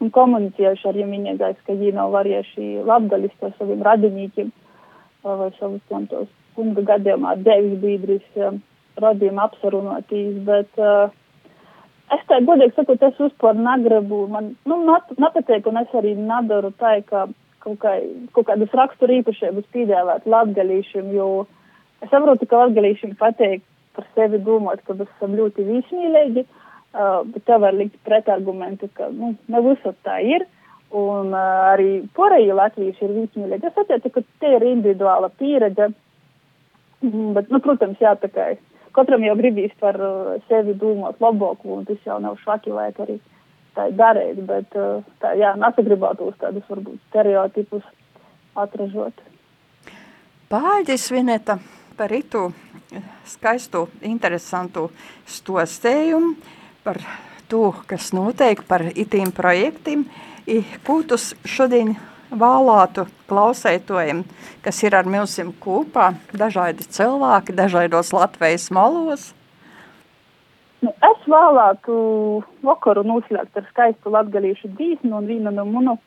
un 0.00 0.12
komunicējuši 0.14 0.86
ar 0.88 0.98
viņiem, 1.00 1.40
gais, 1.40 1.58
ka 1.66 1.74
viņi 1.74 1.96
nav 1.98 2.14
varējuši 2.14 2.84
latgaļis 2.86 3.34
to 3.40 3.50
saviem 3.58 3.82
radinīkiem 3.82 4.52
uh, 4.52 5.34
vai 5.42 5.50
savus 5.58 5.82
tam 5.90 6.06
tos 6.12 6.30
kunga 6.54 6.84
gadījumā 6.92 7.34
devis 7.42 7.78
biedris 7.82 8.38
radījuma 9.00 9.48
apsarunotīs, 9.48 10.38
bet 10.46 10.80
uh, 10.82 11.10
es 12.16 12.26
tā 12.30 12.40
godīgi 12.46 12.74
sakot, 12.76 13.02
es 13.02 13.22
vispār 13.22 13.58
negribu, 13.58 14.24
man, 14.32 14.52
nu, 14.68 14.80
nepateik, 15.18 15.68
un 15.70 15.80
es 15.82 15.94
arī 15.96 16.16
nedaru 16.18 16.72
tā, 16.80 16.98
ka 17.06 17.28
kaut, 17.60 17.78
kā, 17.82 17.96
kaut 18.36 18.48
kādas 18.48 18.76
rakstura 18.76 19.18
īpašības 19.20 19.66
pīdēvēt 19.74 20.28
latgalīšiem, 20.30 21.10
jo 21.16 21.30
Es 22.00 22.08
saprotu, 22.08 22.48
ka 22.48 22.62
latgalīšiem 22.62 23.12
pateik 23.20 23.64
par 23.96 24.06
sevi 24.16 24.40
domāt, 24.44 24.80
ka 24.86 24.96
mēs 24.96 25.10
esam 25.16 25.34
ļoti 25.36 25.66
vismīlīgi, 25.66 26.46
uh, 26.46 27.20
bet 27.28 27.44
tev 27.48 27.60
var 27.66 27.76
likt 27.76 27.98
pretargumentu, 28.06 28.88
ka, 28.96 29.10
nu, 29.12 29.34
ne 29.52 29.62
visur 29.66 29.96
tā 30.06 30.20
ir. 30.24 30.46
Un 30.96 31.34
uh, 31.36 31.72
arī 31.74 32.00
pārējie 32.16 32.56
latvieši 32.56 33.04
ir 33.06 33.16
vismīlīgi. 33.18 33.68
Es 33.68 33.82
atceru, 33.82 34.12
ka 34.14 34.24
te 34.42 34.54
ir 34.56 34.66
individuāla 34.70 35.28
pieredze, 35.38 35.90
mm, 37.04 37.28
bet, 37.36 37.52
nu, 37.52 37.60
protams, 37.62 38.00
jā, 38.02 38.16
tā 38.22 38.32
kā 38.32 38.48
katram 38.96 39.24
jau 39.24 39.36
gribīs 39.38 39.72
par 39.80 39.98
uh, 40.00 40.36
sevi 40.48 40.74
domāt 40.78 41.20
labāku, 41.22 41.76
un 41.76 41.86
tas 41.88 42.00
jau 42.06 42.18
nav 42.22 42.38
švaki 42.42 42.74
vajag 42.74 43.02
arī 43.06 43.18
tā 43.76 43.88
darīt, 43.96 44.40
bet, 44.46 44.76
uh, 44.78 45.04
tā, 45.22 45.34
jā, 45.38 45.54
nesagribētos 45.60 46.38
tādus, 46.42 46.66
varbūt, 46.70 46.98
stereotipus 47.10 47.86
atražot. 48.58 49.26
Pāģis 50.50 51.10
Vineta 51.14 51.60
par 51.96 52.12
itu 52.16 52.48
skaistu, 53.28 53.86
interesantu 54.02 54.88
stostējumu 55.28 56.34
par 56.82 56.98
to, 57.50 57.70
kas 57.86 58.10
notiek 58.16 58.62
par 58.66 58.82
itīm 58.90 59.30
projektiem, 59.34 60.06
ko 60.86 61.00
tu 61.06 61.18
šodien 61.46 61.94
vēlātu 62.30 63.06
klausētojiem, 63.30 64.24
kas 64.64 64.82
ir 64.86 64.96
ar 64.96 65.08
mums 65.10 65.38
kopā, 65.62 66.12
dažādi 66.32 66.86
cilvēki, 66.86 67.56
dažādos 67.56 68.12
Latvijas 68.16 68.70
malos? 68.74 69.30
Nu, 70.80 70.92
es 71.04 71.26
vēlētu 71.28 71.94
vakaru 72.64 73.04
noslēgt 73.04 73.58
ar 73.58 73.66
skaistu 73.72 74.12
latgalīšu 74.14 74.72
dīsmu 74.78 75.18
un 75.18 75.26
viena 75.28 75.52
no 75.52 75.66
munu 75.68 75.98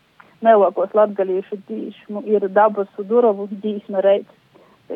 nelākos 0.44 0.96
latgalīšu 0.98 1.60
dīsmu 1.68 2.24
ir 2.28 2.50
dabas 2.50 2.90
duravu 2.98 3.48
dīsma 3.52 4.02
reids 4.02 4.34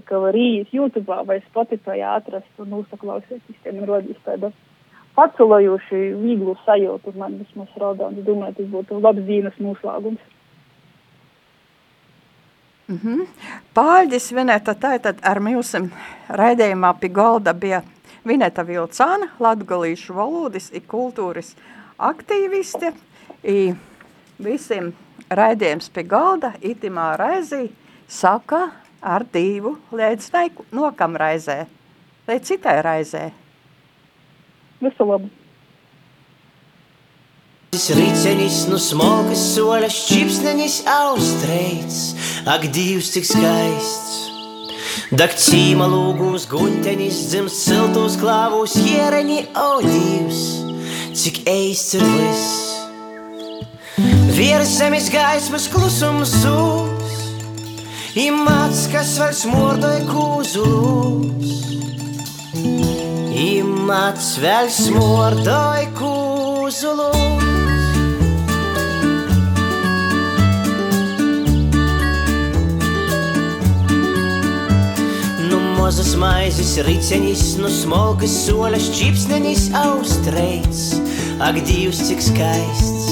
ka 0.05 0.19
var 0.19 0.35
īsi 0.35 0.77
YouTube 0.77 1.17
vai 1.25 1.39
Spotify 1.47 2.01
atrast 2.05 2.61
un 2.61 2.73
uzsaklausīt. 2.81 3.41
Visiem 3.49 3.81
ir 3.81 3.89
rodīs 3.89 4.19
tāda 4.25 4.51
pacelojuši 5.17 6.01
vieglu 6.21 6.57
sajūtu 6.65 7.13
man 7.17 7.39
vismaz 7.41 7.71
raudā. 7.79 8.11
Un 8.11 8.25
domāju, 8.27 8.57
tas 8.59 8.71
būtu 8.73 8.99
labs 9.01 9.25
dienas 9.29 9.57
noslēgums. 9.63 10.21
Mm 12.88 13.00
-hmm. 13.04 13.28
Pārģis 13.76 14.32
Vineta, 14.36 14.73
tātad 14.73 15.17
ar 15.21 15.39
mūsim 15.39 15.89
raidījumā 16.30 16.93
pie 17.00 17.10
galda 17.10 17.54
bija 17.54 17.82
Vineta 18.26 18.63
Vilcāna, 18.63 19.28
latgalīšu 19.39 20.13
valodas 20.13 20.71
i 20.73 20.80
kultūras 20.80 21.56
aktīviste. 21.97 22.93
I 23.43 23.76
visiem 24.39 24.93
raidījums 25.30 25.89
pie 25.89 26.04
galda 26.04 26.54
itimā 26.62 27.17
raizī 27.17 27.69
saka 28.08 28.71
ar 29.02 29.26
divu 29.34 29.78
līdz 29.91 30.32
nokam 30.71 31.15
raizē, 31.15 31.65
līdz 32.28 32.47
citai 32.47 32.82
raizē. 32.82 33.32
Visu 34.82 35.06
labu! 35.06 35.37
Ritenis 37.77 38.63
nu 38.65 38.79
smokas 38.81 39.37
soļas, 39.53 39.93
čipsnenis 40.09 40.79
austreids, 40.89 42.15
ak 42.49 42.63
divs 42.73 43.11
cik 43.13 43.27
skaists. 43.29 44.15
Dak 45.13 45.35
cīma 45.37 45.85
lūgūs 45.91 46.47
guņtenis, 46.49 47.19
dzims 47.29 47.59
siltos 47.67 48.15
klāvūs 48.17 48.73
hiereni, 48.81 49.43
o 49.53 49.77
divs, 49.85 50.41
cik 51.13 51.43
eists 51.51 51.99
ir 51.99 52.05
viss. 52.15 52.47
Virs 54.33 54.73
zemes 54.79 55.11
gaismas 55.13 55.67
klusums 55.69 56.33
sūs, 56.41 57.13
i 58.17 58.31
macka 58.33 59.05
svars 59.05 59.43
mordoj 59.45 60.01
kūzulus. 60.09 61.53
I 63.37 63.61
mats 63.61 64.33
vēl 64.41 64.73
smordoj 64.73 65.85
kūzulus. 66.01 67.56
Mozas 75.88 76.15
maizes 76.19 76.73
ricenis, 76.84 77.54
nu 77.56 77.69
smolkas 77.71 78.34
soļas 78.43 78.89
čipsnenis 78.91 79.69
austreids, 79.71 80.82
ak 81.39 81.62
divs 81.63 82.02
cik 82.10 82.19
skaists. 82.26 83.06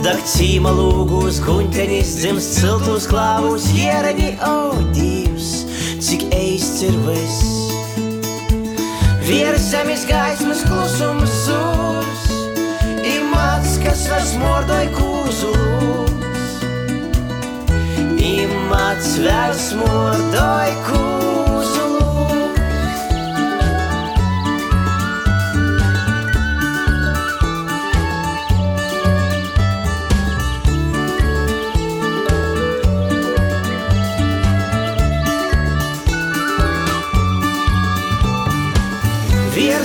Dak 0.00 0.22
cīma 0.24 0.72
lūgūs 0.78 1.42
guņtenis, 1.44 2.14
dzims 2.22 2.46
ciltus 2.54 3.04
klāvus, 3.10 3.66
hiereni, 3.76 4.30
o, 4.48 4.72
Dievs, 4.96 5.50
cik 6.00 6.24
eists 6.32 6.86
ir 6.88 6.96
viss. 7.04 7.52
Vieras 9.28 9.68
zemes 9.68 10.06
gaismas 10.08 10.64
klusums 10.64 11.36
sūs, 11.42 12.24
imāts, 13.12 13.76
kas 13.84 14.08
vairs 14.08 14.32
mordoj 14.40 14.88
kūzus. 14.96 16.48
Imāts 18.32 19.18
vairs 19.20 19.68
mordoj 19.84 20.74
kūzus. 20.88 21.33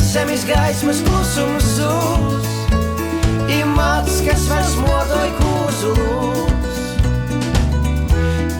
Zemes 0.09 0.41
gaismas 0.41 1.03
klusums 1.05 1.65
zūs, 1.77 2.47
imāts, 3.53 4.15
kas 4.25 4.47
vairs 4.49 4.71
modoj 4.81 5.29
kūzulus. 5.37 6.79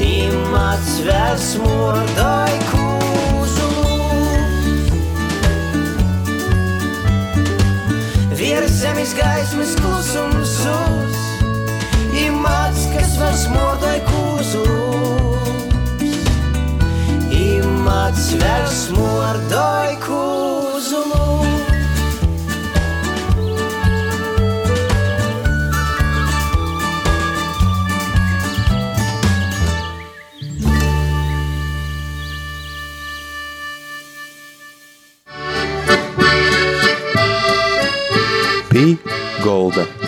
Imāts 0.05 0.91
vairs 1.07 1.47
modoj 1.63 2.53
kūzulus. 2.69 3.63
Viers 8.37 8.73
zemes 8.83 9.15
gaismas 9.17 9.73
klusums 9.81 10.57
zūs, 10.61 11.17
imāts, 12.27 12.85
kas 12.93 13.17
vairs 13.21 13.47
modoj 13.55 13.97
kūzulus. 14.11 15.49
Imāts 17.41 18.35
vairs 18.43 18.83
modoj 18.93 19.97
kūzulus. 20.05 20.38
Golda. 39.49 39.98